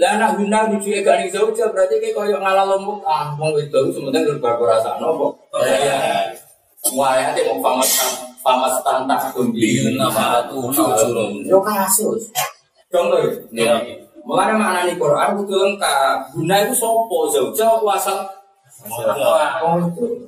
[0.00, 4.24] Lah anak guna rujuke gak ning zauja berarti kayak koyo ngalah lombok ah wedok sementing
[4.24, 5.36] gerbar rasa nopo.
[5.60, 6.32] Ya.
[6.96, 7.92] Wah, ya mau famas
[8.40, 10.72] famas tantang kumbi Nama tuh.
[11.44, 12.32] Yo kasus.
[12.88, 13.20] Lho.
[13.52, 13.84] Ya.
[14.24, 16.40] Mulane maknane Quran kudu lengkap.
[16.40, 17.28] Guna itu sopo
[17.92, 18.24] asal
[18.82, 20.26] Oh, itu.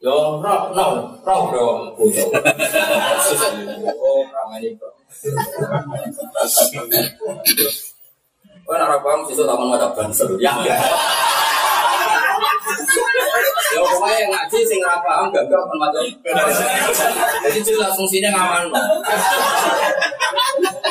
[0.00, 1.94] Yo roh no roh bro.
[1.94, 2.10] Oh,
[4.32, 4.90] ramai bro.
[8.66, 10.26] Oh, nak paham sih taman macam banser.
[10.42, 10.50] Ya.
[13.76, 16.02] Ya pokoknya yang ngaji sing ora paham gak gak pun macam.
[17.46, 18.64] Jadi jelas fungsinya ngaman.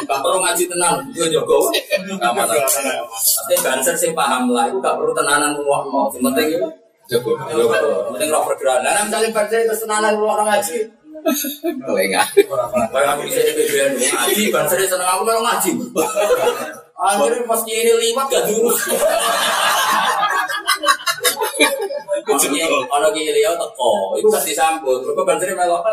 [0.07, 1.67] Gak perlu ngaji tenang, gue jogo.
[1.99, 2.47] Ngaman.
[2.47, 6.07] Tapi banser sing paham lah, itu gak perlu tenanan ruang mau.
[6.15, 6.67] Yang penting itu
[7.11, 7.35] jogo.
[8.15, 8.87] Penting roh pergerakan.
[8.87, 10.79] Nah, misalnya banser itu tenanan ruang ngaji.
[11.89, 12.27] Oh enggak.
[12.93, 15.71] Kayak aku bisa ngaji, banser seneng aku memang ngaji.
[17.05, 18.81] Akhirnya pas ini liwat gak diurus.
[22.89, 25.05] Ono ki liya teko, iku kan disambut.
[25.05, 25.85] Mergo banjir melok.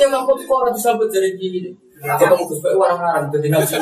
[0.00, 1.70] Ya mampu kok ora disambut jadi gini.
[2.00, 3.76] Ketemu Gus Pak warang-warang dadi ngaji.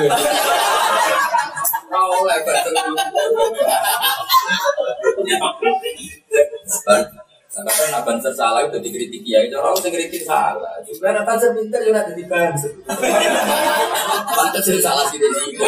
[1.88, 2.76] Kau lah banjir.
[7.59, 10.78] Karena nak banser salah itu dikritik ya, itu orang yang kritik salah.
[10.86, 12.72] Juga nak banser pinter juga jadi banser.
[14.30, 15.59] Banser sih salah sih dari sini.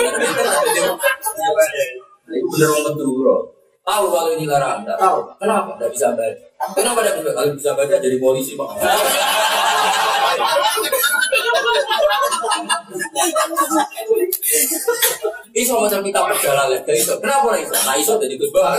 [2.31, 3.37] Ini bener orang Maduro.
[3.81, 5.19] Tahu kalau ini larang, tidak tahu.
[5.41, 5.75] Kenapa?
[5.75, 6.47] Tidak bisa baca.
[6.77, 7.33] Kenapa tidak bisa?
[7.35, 8.71] Kalau bisa baca jadi polisi pak.
[15.51, 17.19] Iso macam kita perjalanan iso.
[17.19, 17.75] Kenapa iso?
[17.83, 18.79] Nah iso jadi Gus Bahar.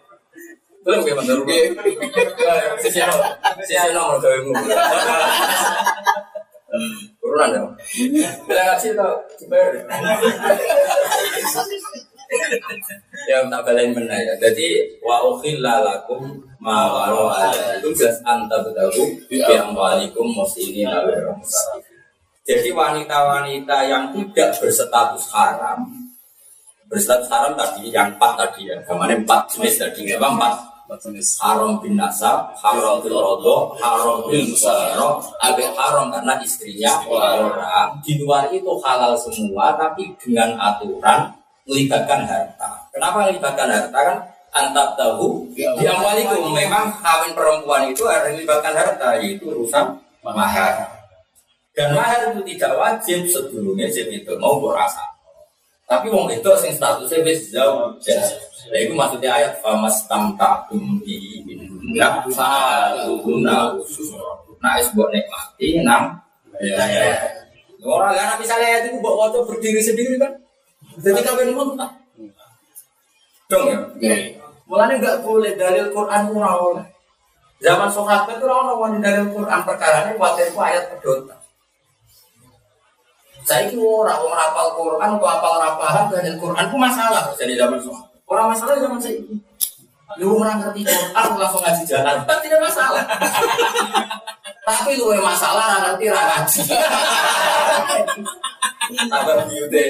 [0.81, 1.61] Belum kayak rugi?
[2.81, 3.29] Sisi nomor,
[3.61, 4.53] sisi nomor kawinmu.
[7.21, 7.63] Kunan ya.
[8.49, 9.71] Bila ngaji tau, dibayar.
[13.29, 14.33] Ya tak balain benar ya.
[14.41, 17.29] Jadi wa ukhilla lakum ma waro
[17.77, 20.89] itu jelas anta bedahu yang walikum muslimin
[22.41, 25.85] Jadi wanita-wanita yang tidak berstatus haram
[26.91, 30.70] berstatus haram tadi yang empat tadi ya, ke mana empat jenis tadi ya, empat
[31.39, 37.95] haram bin nasab, haram bil rodo, haram bil musayaro, abe haram karena istrinya orang.
[38.03, 41.31] Di luar itu halal semua, tapi dengan aturan
[41.63, 42.91] melibatkan harta.
[42.91, 44.17] Kenapa melibatkan harta kan?
[44.51, 49.95] Antak tahu yang waliku memang kawin perempuan itu harus melibatkan harta, yaitu urusan
[50.27, 50.91] mahar.
[51.71, 55.10] Dan mahar itu tidak wajib sebelumnya jadi itu mau berasa.
[55.91, 57.91] Tapi wong itu sing statusnya wis jauh.
[58.71, 64.15] Nah itu maksudnya ayat famas tamta kumbi minna guna usus.
[64.61, 66.15] Nah, es buat nikmati enam.
[66.63, 67.17] Iya.
[67.81, 70.31] Orang kan misalnya itu buat waktu berdiri sendiri kan.
[71.01, 71.91] Jadi kawin muntah.
[73.49, 73.67] Dong
[73.99, 74.15] ya.
[74.69, 76.85] Mulanya nggak boleh dalil Quran itu ora oleh.
[77.59, 81.40] Zaman sahabat itu orang wani dalil Quran perkara ini khawatir ku ayat pedota.
[83.41, 87.53] Saya itu orang orang hafal Quran, atau hafal ora paham dalil Quran itu masalah jadi
[87.57, 88.05] zaman sahabat.
[88.29, 89.35] Orang masalah zaman saya ini.
[90.19, 93.03] Lu orang ngerti Quran langsung ngaji jalan, kan tidak masalah.
[94.67, 96.61] Tapi lu yang masalah nggak ngerti ra ngaji.
[98.91, 99.83] Tambah biute.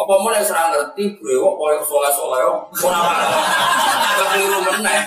[0.00, 2.40] Apa mau yang serang ngerti, brewok, koyo soleh soleh,
[2.72, 5.00] ora apa, keliru meneh.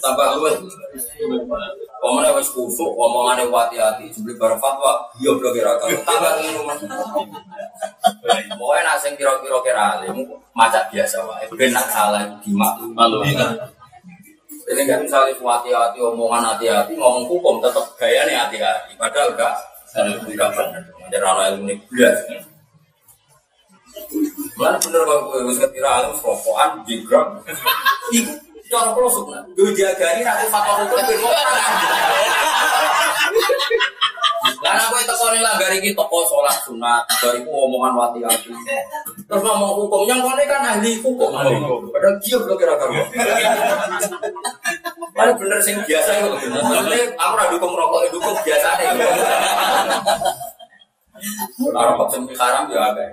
[0.00, 0.48] Tambah lu,
[2.00, 6.88] Pemene wis kusuk, omongane hati-hati, jebule bar fatwa, iya blok kira tambah keliru meneh.
[8.56, 10.24] Pokoknya nak sing kira-kira kira alim,
[10.56, 11.44] macak biasa wae.
[11.52, 12.96] Ben nak salah dimaklumi.
[12.96, 13.20] Malu.
[14.70, 18.96] Ini kan misalnya hati-hati, omongan hati-hati, ngomong hukum tetap gaya nih hati-hati.
[18.96, 19.54] Padahal enggak,
[20.24, 20.82] enggak benar.
[21.10, 22.16] Jadi orang ilmu ini belas.
[24.60, 27.40] Mana bener kalau gue bisa kira alim, rokokan, jigram.
[28.12, 28.32] Iku
[28.70, 29.42] cara pelosok nah.
[29.56, 31.18] Gue jagani nanti fatwa hukum ben
[34.60, 38.52] Lah aku itu kau nih gari iki toko sholat sunat, bariku omongan wati hati.
[39.24, 41.32] Terus ngomong hukum, yang kau kan ahli hukum.
[41.32, 43.04] Padahal dia belum kira kira.
[45.16, 46.28] Paling bener sing biasa itu
[47.16, 48.68] aku ora dukung rokok, dukung biasa
[51.70, 53.04] rokok sing haram ya ada.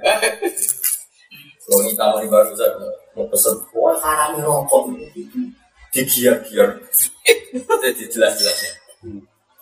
[1.68, 2.80] Kalau kita mau di baru saya
[3.12, 4.96] mau pesen, wah haram rokok.
[5.92, 6.80] Digiar-giar.
[7.84, 8.72] Jadi jelas-jelasnya.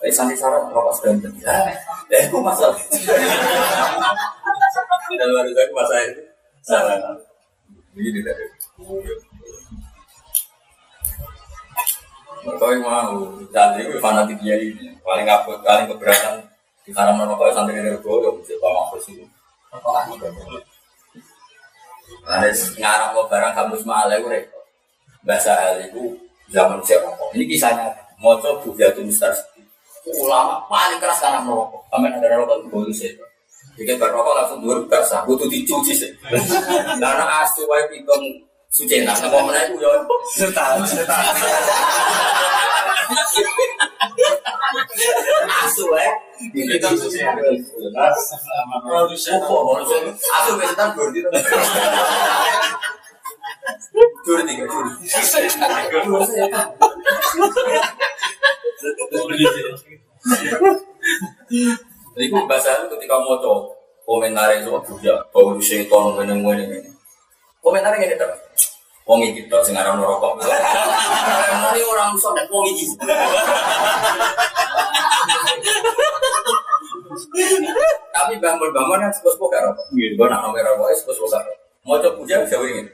[0.04, 1.32] Eh, santri syarat rokok sedanten.
[1.42, 1.72] Ya,
[2.12, 2.78] ya itu masalah.
[5.06, 6.22] Dan baru saya masalah itu.
[6.62, 6.96] Salah.
[7.96, 8.44] Begini tadi.
[12.46, 16.46] Yang mau santri itu fanatik dia ini paling ngaput paling keberatan
[16.86, 19.26] di haram rokok santri dari ya mesti pak mahfuz itu.
[22.26, 24.62] Ada ngarang mau barang kamus malah gue repot.
[25.26, 26.14] Bahasa hal itu
[26.54, 27.34] zaman saya rokok.
[27.34, 27.90] Ini kisahnya
[28.22, 29.42] mau coba bujatul mustars
[30.06, 31.82] ulama paling keras karena merokok.
[31.90, 33.10] Kami ada rokok bonus ya.
[33.76, 36.08] Jadi berrokok langsung dua basah, butuh dicuci sih.
[37.02, 38.22] Karena asu wae pitung
[38.72, 40.00] suci nah, apa mana itu ya?
[40.32, 41.20] Setan, setan.
[45.64, 46.08] Asu wae.
[46.36, 47.20] Suci.
[48.84, 49.40] Produsen.
[50.36, 51.20] Asu wae setan dur di.
[54.26, 54.84] Dur tiga dur.
[56.04, 56.66] Dur setan.
[62.16, 63.36] Jadi bahasa ketika mau
[64.06, 66.90] komentar itu juga bahwa setan ini ini ini.
[67.64, 68.38] Komentarnya gini terus.
[69.06, 70.42] Wong iki tok sing aran rokok.
[70.42, 72.90] Mari orang sok nek wong iki.
[78.12, 79.86] Tapi bambel-bambel kan sepos poka rokok.
[79.92, 81.40] Gue nak nomor rokok sepos poka.
[81.86, 82.86] Mau coba puja bisa ingin.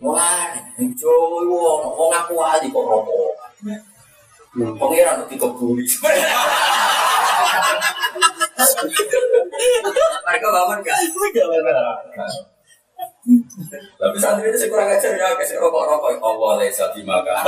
[0.00, 0.48] Wah,
[0.96, 3.36] jowo wong wong aku ali kok rokok.
[4.80, 5.84] Pangeran nanti kebuli.
[10.26, 11.04] Mereka bangun kan?
[14.00, 16.16] Tapi santri itu kurang ajar ya, kasih rokok-rokok.
[16.24, 17.36] Allah lesa dimakan.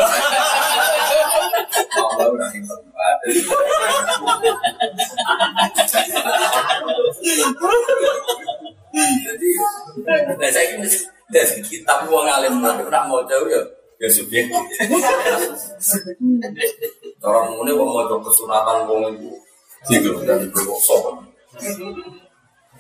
[1.97, 3.17] Allah udah nih tempat.
[8.93, 9.49] Jadi,
[10.37, 10.89] nah saya ini
[11.33, 13.65] dari kitab uang alim nanti nak mau jauh ya,
[13.97, 14.53] ya subjektif.
[17.25, 19.33] Orang ini mau mau kesunatan uang itu,
[19.89, 21.25] gitu dan berkok sopan.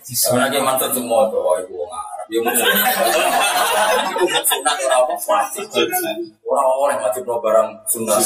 [0.04, 2.64] Sebenarnya mantan semua tuh, ibu Arab, ya mungkin.
[4.16, 5.68] Ibu sunat orang apa wajib.
[6.48, 8.20] Orang yang wajib barang sunat.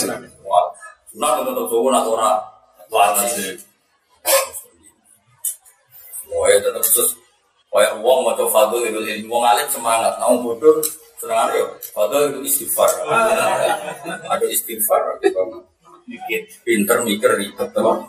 [1.11, 2.39] Sunat untuk sunat atau orang
[2.87, 3.59] wajib.
[6.27, 7.11] Wah, ya tetap terus.
[7.71, 10.81] Kayak uang mau coba fadul itu, uang alim semangat, mau bodoh,
[11.21, 11.61] senang ya.
[11.93, 12.89] Fadul itu istighfar.
[14.25, 15.21] Ada istighfar,
[16.65, 18.01] pinter mikir ribet, teman.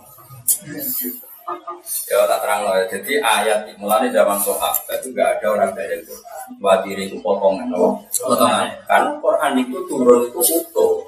[2.12, 2.76] Ya tak terang loh.
[2.92, 6.48] Jadi ayat mulanya zaman sohab itu nggak ada orang dari Quran.
[6.60, 8.04] Wadiri itu potongan, loh.
[8.12, 8.68] Potongan.
[8.84, 11.08] Kan Quran itu turun itu utuh.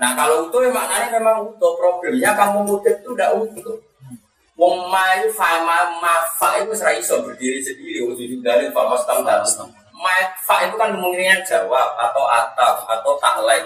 [0.00, 1.76] Nah kalau utuh ya maknanya memang utuh.
[1.76, 3.76] Problemnya kamu ngutip itu udah utuh.
[4.54, 8.00] Wong mai fama mafa itu serai iso berdiri sendiri.
[8.06, 9.26] Wujud dari fama stam
[10.44, 13.64] fa itu kan kemungkinan jawab atau ataf atau taklek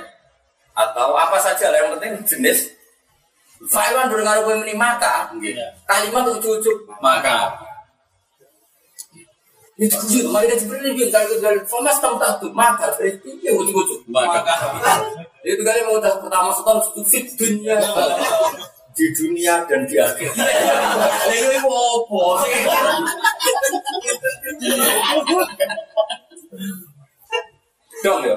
[0.79, 2.71] atau apa saja lah yang penting jenis
[3.67, 5.35] Faiwan berdengar gue meni maka,
[5.83, 7.59] kalimat ujuk-ujuk Maka.
[9.79, 13.55] Itu kudu mari Jibril ini bilang kalau dari Thomas tam tak tuh maka itu ya
[13.55, 13.71] uji
[14.11, 14.43] Maka.
[15.47, 17.79] itu kali mau pertama setahun fit dunia.
[18.99, 20.35] Di dunia dan di akhirat.
[21.31, 22.55] Itu apa sih?
[28.03, 28.37] Dong ya.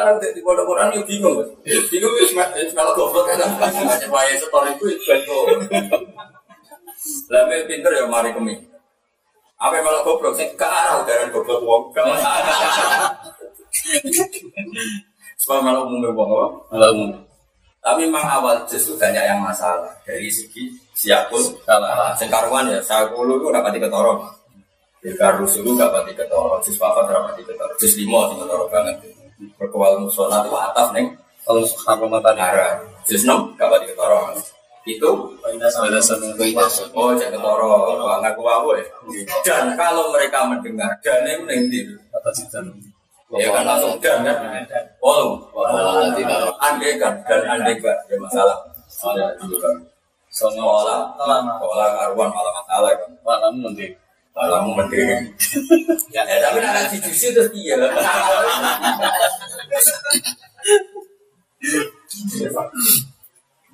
[0.00, 1.44] Larang di pondok Quran yo bingung.
[1.60, 3.44] Bingung wis wis kalau goblok kan.
[4.08, 5.44] Wae setor itu ben kok.
[7.28, 8.56] Lah pinter ya mari kemi.
[9.60, 11.92] Apa yang malah goblok sing ke arah udaran goblok wong.
[15.36, 16.48] Sebab malah umumnya wong apa?
[16.72, 16.96] Malam.
[17.84, 22.16] Tapi memang awal justru banyak yang masalah dari segi siap pun Salah.
[22.16, 24.24] Sengkaruan ya, saya puluh itu dapat ketoro.
[25.04, 28.96] Bilkar rusulu dapat ketoro, jus papat dapat ketoro, jus limo di ketoro banget.
[29.56, 34.36] Berkewal musola itu ataf neng Kalau sekarang mata nara, jus enam dapat ketoro.
[34.84, 37.72] Itu oh jangan ketoro,
[38.20, 38.84] ngaku aku ya.
[39.40, 41.80] Dan kalau mereka mendengar dan neng di,
[42.12, 42.60] atas itu.
[43.34, 44.36] ya kan langsung dan kan.
[45.00, 45.48] Oh,
[46.60, 48.58] andai kan dan andai kan ya masalah.
[49.00, 49.74] Ada juga kan.
[50.30, 53.10] Sama Sekolah, sekolah karuan malah masalah kan.
[53.26, 53.90] malam nanti.
[54.36, 55.16] Alamu mendiri.
[56.10, 57.78] Ya, eh, tapi nak ngaji jusi terus iya.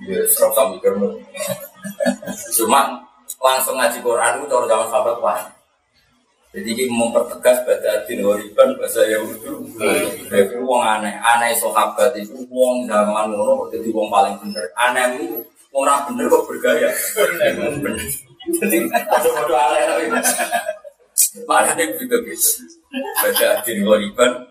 [0.05, 1.17] Iya, serap sama mikir lu.
[2.53, 3.01] Cuma
[3.41, 5.41] langsung ngaji Quran itu cara zaman sahabat wah.
[6.53, 9.49] Jadi ini mempertegas bahasa din horiban bahasa Yahudi.
[10.29, 14.65] Jadi wong aneh, aneh sahabat itu wong zaman ngono jadi wong paling bener.
[14.77, 15.41] Aneh itu
[15.73, 16.89] orang bener kok bergaya.
[17.81, 17.97] Bener.
[18.47, 20.07] Jadi aneh tapi
[21.49, 22.51] malah dia gitu gitu.
[23.67, 24.47] Din horiban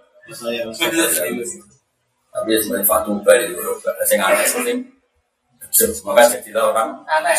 [2.36, 3.64] tapi ya sebenarnya Fatu itu
[4.12, 4.44] yang aneh.
[6.04, 7.38] Maka jadilah orang aneh.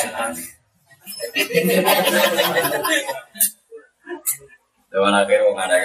[4.89, 5.85] Dewan akhir wong aneh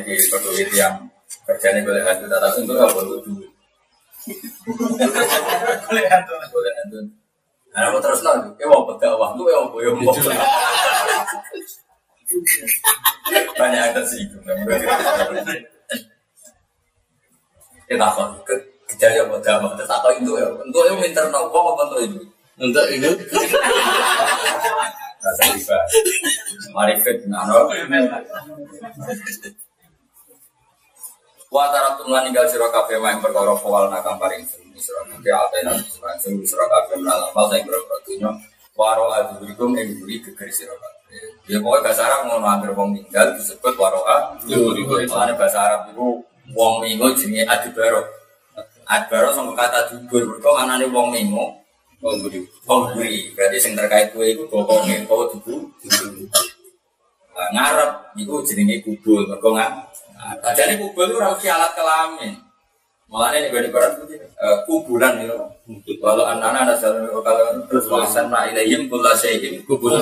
[0.00, 0.96] di peduli yang
[1.44, 3.50] kerjanya boleh hantu tata untuk apa untuk duit.
[5.84, 6.32] Boleh hantu.
[6.54, 7.21] Boleh hantu.
[7.72, 8.48] Nah, mau terus lagi.
[8.60, 10.12] Ya mau berdakwah tuh ya mau ya mau.
[13.56, 14.36] Banyak sih itu.
[17.88, 18.24] Kita apa?
[18.92, 19.72] Kejadian mau dakwah.
[19.72, 20.48] Terus apa itu ya?
[20.60, 22.20] Untuk yang internal kok apa untuk itu?
[22.60, 23.08] Untuk ini
[25.22, 25.78] Rasa riba.
[26.74, 27.70] Marifat nano.
[31.52, 36.10] Wa taraktum lan ninggal sira kabeh main perkara kawal nakam paring sing kabeh atena sira
[36.18, 38.30] sing sira kabeh menawa mal sing perkara dunya
[38.72, 40.92] waro adurikum ing buri geger kabeh.
[41.44, 45.04] Ya pokoke bahasa Arab ngono anggere wong ninggal disebut waroa durikum.
[45.04, 46.24] Soalnya bahasa Arab itu
[46.56, 48.00] wong mingo jenenge adibaro.
[48.88, 51.62] Adibaro sama kata dubur mergo manane wong mingo
[52.02, 52.42] mau beri.
[52.66, 54.66] pemberi berarti yang terkait kue itu kau
[55.30, 55.70] tubuh
[57.32, 59.70] Nah, ngarep itu jenenge kubul mergo nggak
[60.42, 62.36] nah, jadi kubul itu harus alat kelamin
[63.12, 65.36] malah ini gue ibarat eh, kubulan itu
[66.00, 70.00] walau anak-anak ada jalan kalau terus wasan nak ilayhim kulla syai'in kubulan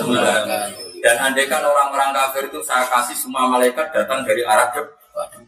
[1.03, 5.43] dan andaikan orang-orang kafir itu saya kasih semua malaikat datang dari arah depan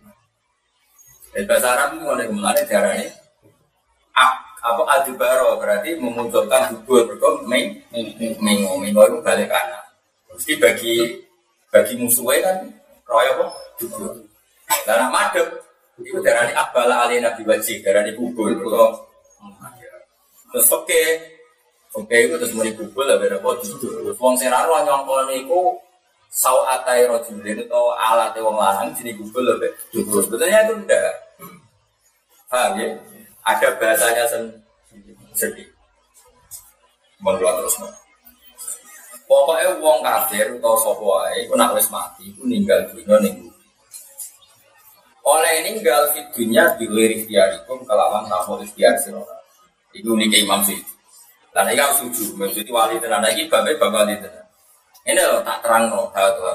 [1.33, 3.09] dari bahasa Arab itu ada ke mana darah ini
[4.63, 7.83] apa adibaro berarti memunculkan hubur berkong meng
[8.39, 9.83] mengo mengo itu balik kanan
[10.31, 11.19] mesti bagi
[11.71, 12.57] bagi musuhnya kan
[13.11, 13.47] royo apa?
[13.83, 14.23] Hubur
[14.87, 15.63] dan madep
[16.01, 18.95] itu darah ini abala alina wajib darah ini berkong
[20.53, 21.03] terus oke
[21.99, 25.77] oke itu terus muni hubur lah beda apa hubur wong seraro nyongkol niku
[26.33, 31.13] sau atai rojulin atau alat wong lanang jadi hubur lebih hubur sebetulnya itu enggak
[32.49, 32.89] paham ya
[33.43, 34.25] ada bahasanya
[35.35, 35.67] sendiri.
[37.23, 37.79] Mengeluar terus.
[39.27, 42.85] Pokoknya wong kafir atau sapa wae iku nak wis mati iku ninggal
[43.23, 43.52] ning bumi.
[45.23, 49.23] Oleh ninggal di dunya di lirik ikhtiarikum kelawan tamu ikhtiar sira.
[49.95, 50.83] Iku niki Imam Syukri.
[51.53, 54.47] Lan iki aku setuju, maksud wali tenan iki babe bab wali tenan.
[55.05, 56.49] Ini loh tak terang no, tahu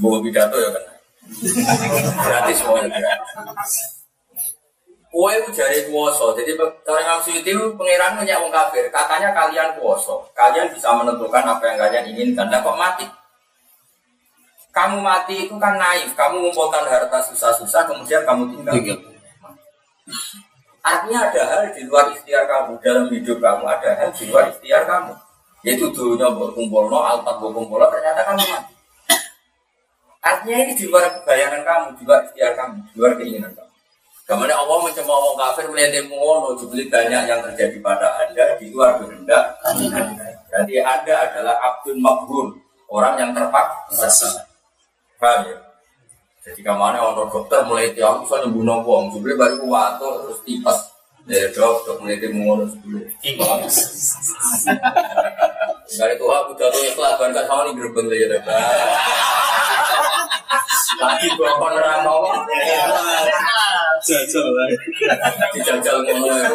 [0.00, 0.84] bawa pidato ya kan.
[2.22, 3.16] Berarti semuanya.
[5.14, 8.90] Kue itu jari kuoso, jadi cara Imam Suyuti pengiran punya wong kafir.
[8.90, 12.50] Katanya kalian kuoso, kalian bisa menentukan apa yang kalian inginkan.
[12.50, 13.06] Dan kok mati?
[14.74, 18.74] Kamu mati itu kan naif, kamu mengumpulkan harta susah-susah, kemudian kamu tinggal.
[20.82, 24.82] Artinya ada hal di luar ikhtiar kamu dalam hidup kamu, ada hal di luar ikhtiar
[24.84, 25.14] kamu.
[25.64, 28.74] Yaitu dulunya berkumpul no, alpat berkumpul ternyata kamu mati.
[30.20, 33.72] Artinya ini di luar bayangan kamu, di luar ikhtiar kamu, di luar keinginan kamu.
[34.24, 38.96] Kemudian Allah mencemooh orang kafir melihat ngono jubli banyak yang terjadi pada anda di luar
[38.96, 39.54] kehendak.
[40.50, 42.56] Berarti anda adalah abdul makbul,
[42.88, 44.48] orang yang terpaksa.
[45.20, 45.56] Paham ya?
[46.44, 50.76] Jadi ke mana orang dokter mulai tiap bisa nyembuh wong, sebenarnya baru kuwato terus tipas.
[51.24, 53.00] Ya dok, dok mulai timun sebelum.
[55.88, 58.40] Kali tuh aku jatuh ikhlas, kan kan sama nih gerbang aja deh.
[60.94, 62.44] Lagi gua penerang ngomong,
[64.04, 64.46] Jajal
[65.56, 66.52] dijajal ngono ya.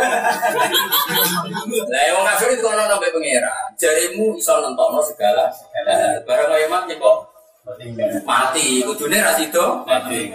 [1.90, 3.50] Lah yang kafir itu kono sampai pengira.
[3.74, 5.50] Jarimu iso nentokno segala.
[6.30, 7.29] Barang kaya mati kok
[8.26, 10.34] mati, kudune ra sido Mati.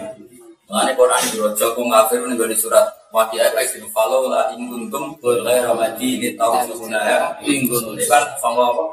[0.65, 4.65] Mane Quran di rojo kung kafir ning gone surat Waqiah ayat sing falo la in
[4.67, 8.03] kuntum ghairu mati li tawsuna ya in kuntum Ini
[8.41, 8.83] sama apa?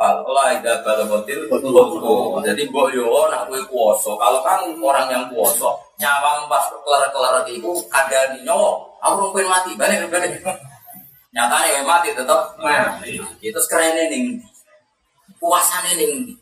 [0.00, 2.40] Fala ida balagotil qulub.
[2.40, 4.10] Jadi mbok yo nak kowe kuwasa.
[4.16, 8.80] Kalau kan orang yang kuwasa, nyawang pas kelar-kelar itu ada di nyawa.
[9.04, 10.40] Aku rung pengen mati, balik balik.
[11.36, 13.20] Nyatanya mati tetap mati.
[13.44, 14.40] Itu sekarang ning
[15.36, 16.32] puasane ning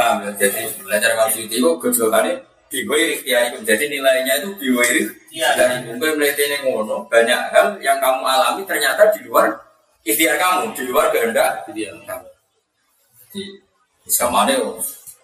[0.00, 0.30] Paham ya?
[0.40, 2.40] Jadi belajar maksud itu gejolaknya
[2.72, 3.58] biwiri ikhtiar itu.
[3.68, 5.04] Jadi nilainya itu biwiri
[5.36, 9.52] dari mungkin melihatnya ngono banyak hal yang kamu alami ternyata di luar
[10.00, 11.92] ikhtiar kamu, di luar kehendak Iya.
[12.08, 12.28] kamu.
[13.36, 13.42] Di
[14.08, 14.56] sama nih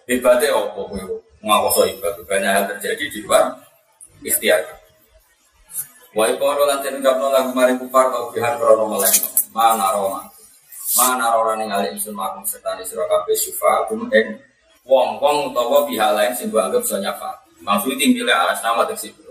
[0.05, 1.01] hebatnya apa kowe
[1.41, 3.57] ngawoso hebat banyak hal terjadi di luar
[4.21, 4.61] ikhtiar.
[6.13, 9.15] Wa iqoro lan ten kapno lagu mari kufar kau bihan krono meleng.
[9.49, 10.21] Mana roma.
[10.95, 14.39] Mana rora ning alih isun makum serta sira kabeh syufa kum ing
[14.87, 17.31] wong-wong utawa pihak lain sing mbok anggap bisa nyafa.
[17.61, 19.27] Maksudnya milih alas nama tersebut.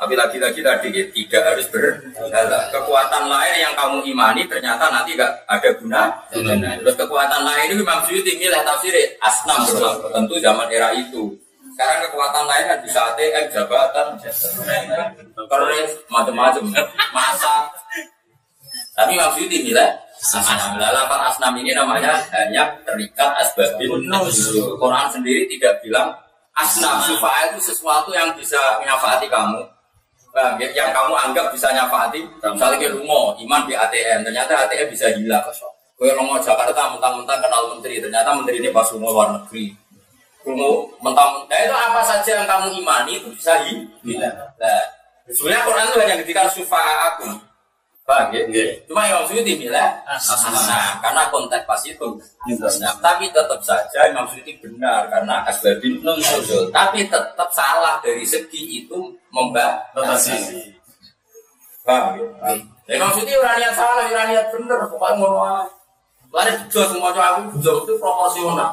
[0.00, 2.72] Tapi lagi-lagi tadi ya, tidak harus berhala.
[2.72, 6.08] Kekuatan lain yang kamu imani ternyata nanti gak ada guna.
[6.32, 9.60] Terus kekuatan lain ini memang Suyuti milih tafsir asnam.
[10.08, 11.36] Tentu zaman era itu.
[11.76, 14.06] Sekarang kekuatan lain kan bisa ATM, jabatan,
[15.36, 16.64] keris, macam-macam,
[17.12, 17.68] masa.
[18.96, 19.88] Tapi Suyuti milih
[20.20, 20.76] asnam.
[20.76, 24.76] Lalapan asnam ini namanya hanya terikat asbabin nuzul.
[24.76, 26.12] Quran sendiri tidak bilang
[26.56, 29.64] asnam supaya itu sesuatu yang bisa menyafati kamu.
[30.30, 35.10] Nah, yang kamu anggap bisa nyafati, misalnya ke rumah, iman di ATM, ternyata ATM bisa
[35.10, 35.42] hilang.
[35.98, 39.74] Kue ngomong Jakarta mentang-mentang kenal menteri, ternyata menteri ini pas rumah luar negeri.
[40.46, 40.72] Rumah
[41.02, 44.38] mentang-mentang, itu apa saja yang kamu imani itu bisa hilang.
[44.54, 44.82] Nah,
[45.26, 47.49] sebenarnya Quran itu hanya ketika sufa aku.
[48.00, 48.42] Paham ya?
[48.90, 52.08] Cuma Imam Suyuti bilang, nah, karena konteks pas itu.
[52.82, 56.72] Nah, tapi tetap saja Imam Suyuti benar karena asbabin nuzul.
[56.74, 60.74] Tapi tetap salah dari segi itu membatasi.
[61.86, 62.26] Paham ya?
[62.90, 64.80] Ya, Imam Suyuti orang niat salah, orang niat benar.
[64.90, 65.64] Pokoknya mau wae.
[66.30, 68.70] Lari bejo semua cowok aku bejo itu proporsional.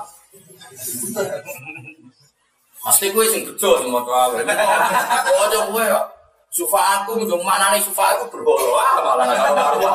[2.81, 4.35] Pasti gue sing bejo semua cowok aku.
[5.29, 6.01] Oh, aja gue ya.
[6.57, 9.93] Sufa aku menjong mana nih sufa aku berholo ah malah karuan.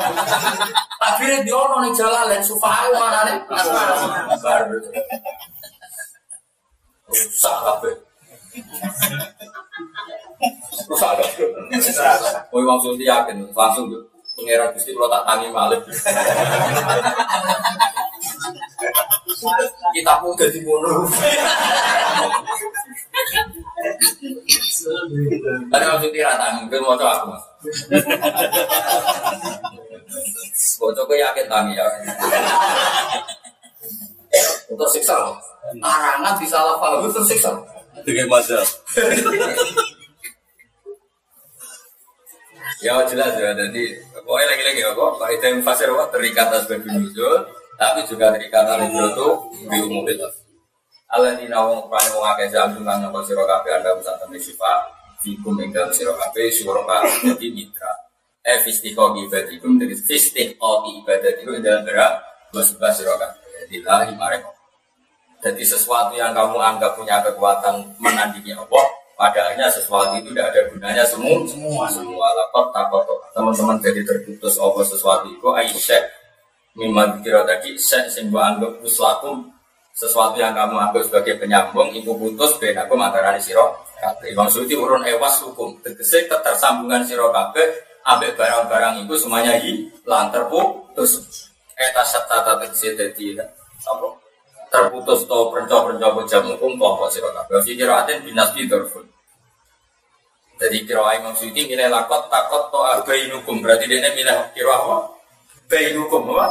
[0.95, 3.35] Tapi dia ono nih jalan lain sufa aku mana nih
[4.39, 4.79] baru.
[7.11, 7.89] Rusak apa?
[10.87, 11.11] Rusak
[11.99, 12.47] apa?
[12.55, 13.99] Oh langsung dia yakin langsung tuh.
[14.39, 15.83] Pengiran gusti kalau tak tangi malik.
[19.93, 21.07] Kita pun jadi mono.
[25.71, 27.43] Ada maksud tiratan, mungkin mau coba aku mas.
[30.79, 31.85] Bocok gue yakin tangi ya.
[34.71, 35.37] Untuk siksa loh.
[35.79, 37.51] Arangan disalah paham itu tersiksa.
[38.03, 38.67] Dengan mazhab.
[42.83, 47.47] Ya jelas ya, jadi pokoknya lagi-lagi ya kok, Pak yang fasir terikat asbab nuzul,
[47.83, 49.27] tapi juga terikat al-hijrah itu
[49.67, 50.23] di umum itu.
[51.11, 54.87] Allah di nawang rupanya wong akeh jam dengan nopo sira kabeh anda bisa temen sifat
[55.19, 57.91] fikum ing dalem sira kabeh jadi mitra.
[58.47, 62.23] Eh fistiqo ibadikum dari fistiqo ibadatikum ing dalem berak
[62.55, 64.55] wasbah sira kabeh lillahi mareko.
[65.43, 68.85] Jadi sesuatu yang kamu anggap punya kekuatan menandingi Allah,
[69.19, 73.03] padahalnya sesuatu itu tidak ada gunanya semua semua semua lapor takut
[73.35, 76.22] teman-teman jadi terputus apa sesuatu itu aisyah
[76.73, 79.45] mimma kira tadi saya sing gua anggap uslakum
[79.93, 84.33] sesuatu yang kamu anggap sebagai penyambung ibu putus ben aku mantarani siro kabeh.
[84.33, 85.77] Imam Suyuti urun ewas hukum.
[85.85, 87.65] Tegese ketersambungan siro kabeh
[88.03, 91.21] ambek barang-barang itu semuanya hilang terputus.
[91.77, 94.07] Eta serta tegese dadi apa?
[94.73, 97.61] Terputus to perenco-perenco jam hukum kelompok siro kabeh.
[97.61, 99.13] Fikiratin binas bidorfun
[100.63, 105.11] jadi kira Imam Suyuti milih lakot takot to arbainukum berarti dia milih kira apa?
[105.71, 106.47] Bainukum apa?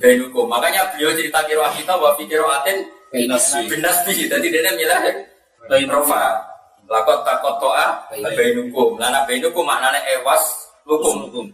[0.00, 0.44] Bainukum.
[0.48, 2.78] Makanya beliau cerita kira kita wa fi kiraatin
[3.12, 3.68] Binasbi.
[3.72, 4.28] binasbi.
[4.28, 6.44] Jadi dia milih Rofa.
[6.88, 8.96] Lakot takot to arbainukum.
[8.96, 11.52] Lana bainukum maknanya ewas hukum.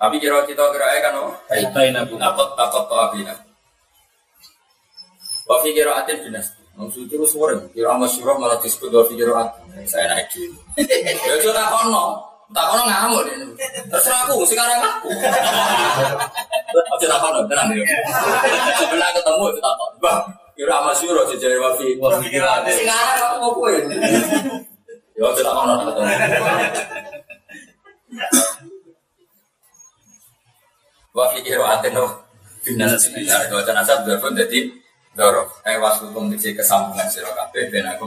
[0.00, 1.32] Tapi kira kita kira kan apa?
[1.76, 2.16] Bainakum.
[2.16, 3.34] Lakot takot to abina.
[5.44, 6.60] Wa fi qiraatin dinasti.
[6.80, 9.84] Maksud terus suara, kira masyurah malah disebut wa fi qiraatin.
[9.84, 10.48] Saya naik di.
[11.28, 12.29] Ya tak kono.
[12.50, 13.36] Tak kono ngamuk deh.
[13.86, 15.08] Terserah aku, sekarang aku.
[16.98, 17.84] Tak kono, tenang ya.
[18.74, 19.94] Sebelah ketemu itu tak kono.
[20.02, 20.20] Bang,
[20.58, 22.74] kira masyurah sejari wa fi wa fi qiraatin.
[22.74, 23.74] Sekarang aku mau kue.
[25.14, 26.10] Ya tak kono tak ketemu.
[31.14, 31.94] Wa fi qiraatin
[32.60, 34.68] Binas sekitar dua jenazah berpun jadi
[35.16, 35.48] dorong.
[35.64, 35.80] Eh
[36.28, 37.08] diksi kesambungan
[37.72, 38.04] ben aku.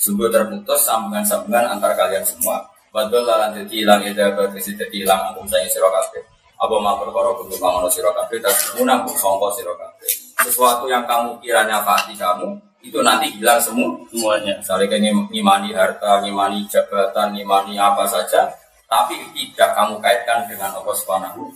[0.00, 2.64] Sungguh terputus sambungan-sambungan antar kalian semua.
[2.90, 6.26] Badul lalan jadi hilang ida berkesi jadi hilang angkum saya siro kabeh.
[6.60, 10.10] Apa mau perkara kudu mangono siro kabeh dan munang songko siro kabeh.
[10.42, 14.58] Sesuatu yang kamu kira nyafati kamu itu nanti hilang semua semuanya.
[14.58, 18.50] Misalnya kayak ngim- ngimani harta, ngimani jabatan, ngimani apa saja,
[18.90, 21.46] tapi tidak kamu kaitkan dengan Allah Subhanahu.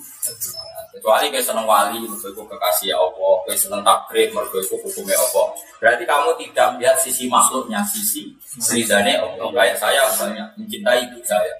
[0.95, 5.51] Kecuali kayak seneng wali, mergo iku kekasih Allah, kayak seneng takrib, mergo iku hukumnya Allah.
[5.83, 8.31] Berarti kamu tidak melihat sisi makhluknya, sisi
[8.71, 9.51] ridhanya Allah.
[9.51, 11.55] Kayak saya misalnya mencintai ibu saya.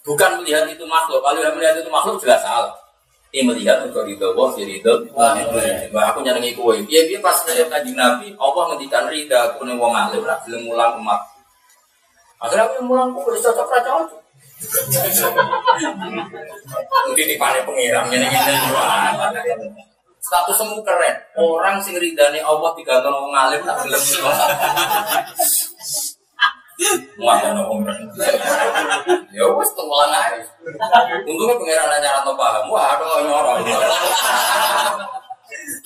[0.00, 1.20] Bukan melihat itu makhluk.
[1.20, 2.72] Kalau melihat itu makhluk jelas salah.
[3.30, 5.06] Ini melihat untuk ridho Allah, si ridho.
[5.14, 5.36] Wah,
[6.10, 6.82] aku nyenengi kue.
[6.88, 10.98] Iya, dia pas saya kaji Nabi, Allah ngendikan ridha, aku nih wong alim, belum mulang
[10.98, 11.20] umat.
[12.42, 14.18] Akhirnya aku mulang kue, cocok ra cocok.
[17.08, 18.36] Mungkin di panen pengiram nyenengi
[20.20, 21.16] Status semu keren.
[21.40, 24.52] Orang sing ridhane Allah digantung wong alim, tak belum mulang.
[27.16, 27.80] Muatan wong
[29.32, 30.44] Ya wes tulang aja.
[31.24, 32.68] Untungnya pengiran nanya atau paham.
[32.68, 33.64] Wah, aduh nyorong.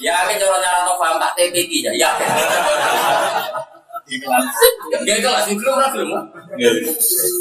[0.02, 1.92] Ya, ini cara nyara atau paham tak TPK ya.
[1.94, 2.10] Ya.
[4.04, 4.44] Iklan.
[5.06, 6.22] Gak kelas itu orang belum.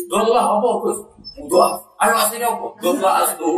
[0.07, 0.99] Dulu lah apa Gus?
[1.33, 1.81] Udah.
[1.97, 2.67] Ayo aslinya apa?
[3.01, 3.49] Lah asli.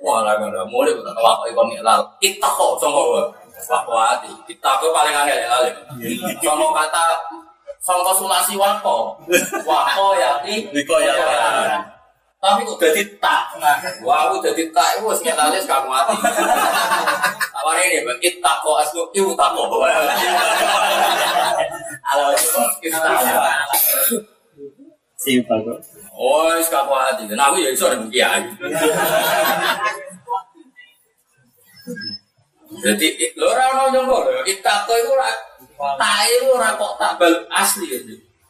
[0.00, 2.00] Wah, lah kan udah mulai kita tahu ikon lal.
[2.18, 4.32] Kita kok sama Wakwati.
[4.48, 5.70] Kita kok paling angel ya lali.
[6.42, 7.04] Sama kata
[7.84, 9.14] sama sulasi wako.
[9.62, 10.66] Wako ya ti.
[10.74, 11.14] Niko ya.
[12.36, 13.54] Tapi kok jadi tak.
[14.02, 14.98] Wah, aku jadi tak.
[14.98, 16.16] Itu kita lihat kamu hati.
[17.56, 19.00] Awal ini, kita kok asli.
[19.14, 19.66] Ibu tak kok.
[22.06, 22.24] Halo,
[22.82, 22.98] kita
[25.26, 25.82] Simpel kok.
[26.14, 27.26] Oh, wis kamu hati.
[27.34, 28.46] Nah, aku ya iso ada kiai.
[32.86, 34.42] Jadi, lo ora ono nyongko lho.
[34.46, 35.28] Itako itu ora
[36.30, 37.98] itu ora kok tabel asli ya.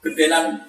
[0.04, 0.60] Gendenan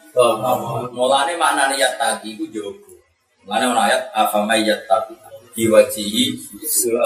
[0.96, 2.98] mulane maknane yat tadi iku jogo.
[3.44, 5.14] Mulane ono ayat afama yat tadi
[5.54, 6.38] diwajihi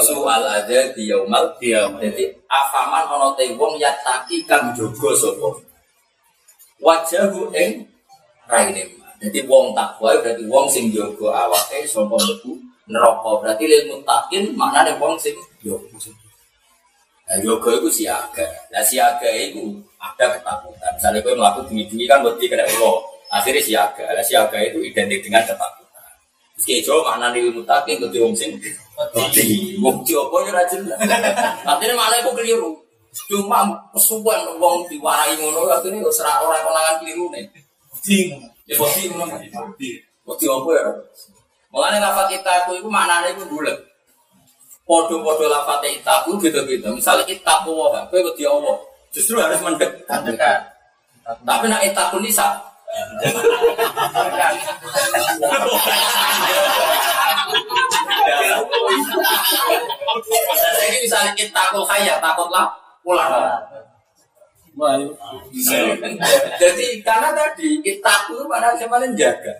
[0.05, 1.57] soal ada di yaumal.
[1.59, 5.49] Jadi afaman ono te wong yat tadi kang jogo sapa.
[6.79, 7.90] Wajahu ing
[8.51, 8.83] raine.
[9.21, 12.51] Jadi wong takwa berarti wong sing jogo awake sapa mlebu
[12.91, 13.31] neraka.
[13.39, 15.87] Berarti lil muttaqin maknane wong sing jogo.
[17.31, 18.43] Nah, yoga itu siaga.
[18.75, 20.91] Nah, siaga itu ada ketakutan.
[20.99, 22.95] Misalnya gue melakukan bunyi-bunyi kan berarti kena Allah.
[23.31, 24.03] Akhirnya siaga.
[24.11, 26.11] Nah, siaga itu identik dengan ketakutan.
[26.59, 28.59] Kayak jauh makna nih mutakin ke wong sing
[29.15, 29.79] wedi.
[29.79, 30.99] Wong Jawa ya ora jelas.
[31.63, 32.71] Artinya malah itu keliru.
[33.31, 33.65] Cuma
[33.95, 37.31] kesuwen wong diwarai ngono akhirnya ora ora keliru
[38.05, 38.27] nih.
[38.27, 38.27] Sing.
[38.65, 39.35] Ya wedi ngono.
[40.25, 40.83] Wedi apa ya?
[41.71, 41.97] Mulane
[42.29, 43.77] kita itu maknanya itu bulat.
[44.83, 46.91] Podo-podo lafaz itaku gitu-gitu.
[46.91, 48.75] Misalnya itaku wah, kowe wedi Allah.
[49.15, 50.03] Justru harus mendekat.
[51.47, 52.59] Tapi nak itaku nisa.
[60.81, 62.67] Jadi misalnya itaku kaya takutlah
[62.99, 63.31] pulang.
[64.79, 64.95] Wah,
[66.61, 69.53] Jadi karena tadi itaku itu mana siapa jaga.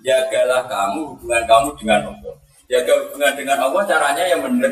[0.00, 2.34] Jagalah kamu hubungan kamu dengan Allah.
[2.66, 4.70] Jaga hubungan dengan Allah caranya yang benar.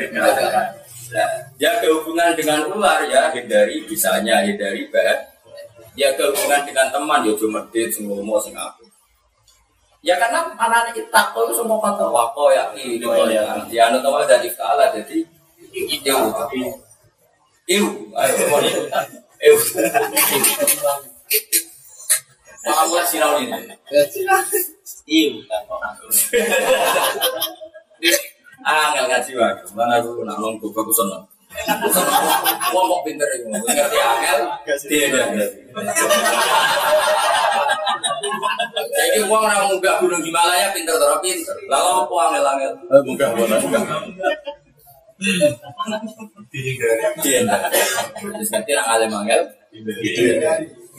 [1.09, 5.19] Nah, jaga hubungan dengan ular ya hindari bisanya hindari bahan.
[5.95, 8.83] Jaga hubungan dengan teman ya cuma medit semua mau sing aku.
[9.99, 13.43] Ya karena anak kita itu semua kata wako ya ini ya.
[13.67, 15.23] Ya anu tahu dari kala jadi
[15.75, 16.15] itu
[17.69, 17.85] Iu,
[18.17, 18.33] ayo,
[19.43, 19.55] iu.
[22.67, 23.55] Maaf lah sinau ini.
[28.59, 31.23] Ah, ngaji aku nak nong buka aku seneng.
[32.69, 33.47] Wong kok pinter iku.
[33.49, 34.39] Ngerti angel.
[34.85, 35.23] Dia.
[38.93, 40.93] Jadi wong ora munggah gunung Himalaya pinter
[41.23, 41.55] pinter.
[41.71, 42.73] Lah opo angel-angel.
[45.19, 45.99] Bukan.
[47.19, 47.43] Dia.
[48.23, 49.43] Terus nanti nak alim angel.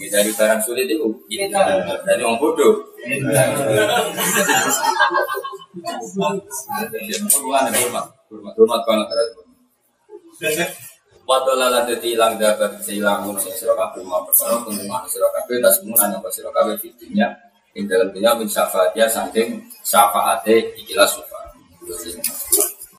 [0.00, 1.60] Ya, dari barang sulit itu kita
[2.08, 2.72] dari orang bodoh.
[3.00, 3.20] Jadi,
[8.30, 9.40] Hormat, banget terhadap
[11.30, 15.62] Wadola lan dadi ilang dapat seilang mun sing sira kabeh mau perkara kunjungan sira kabeh
[15.62, 17.30] tas mun nang sira kabeh fitinya
[17.78, 21.38] ing dalam dunia min syafaatnya saking syafaate ikilah sufa.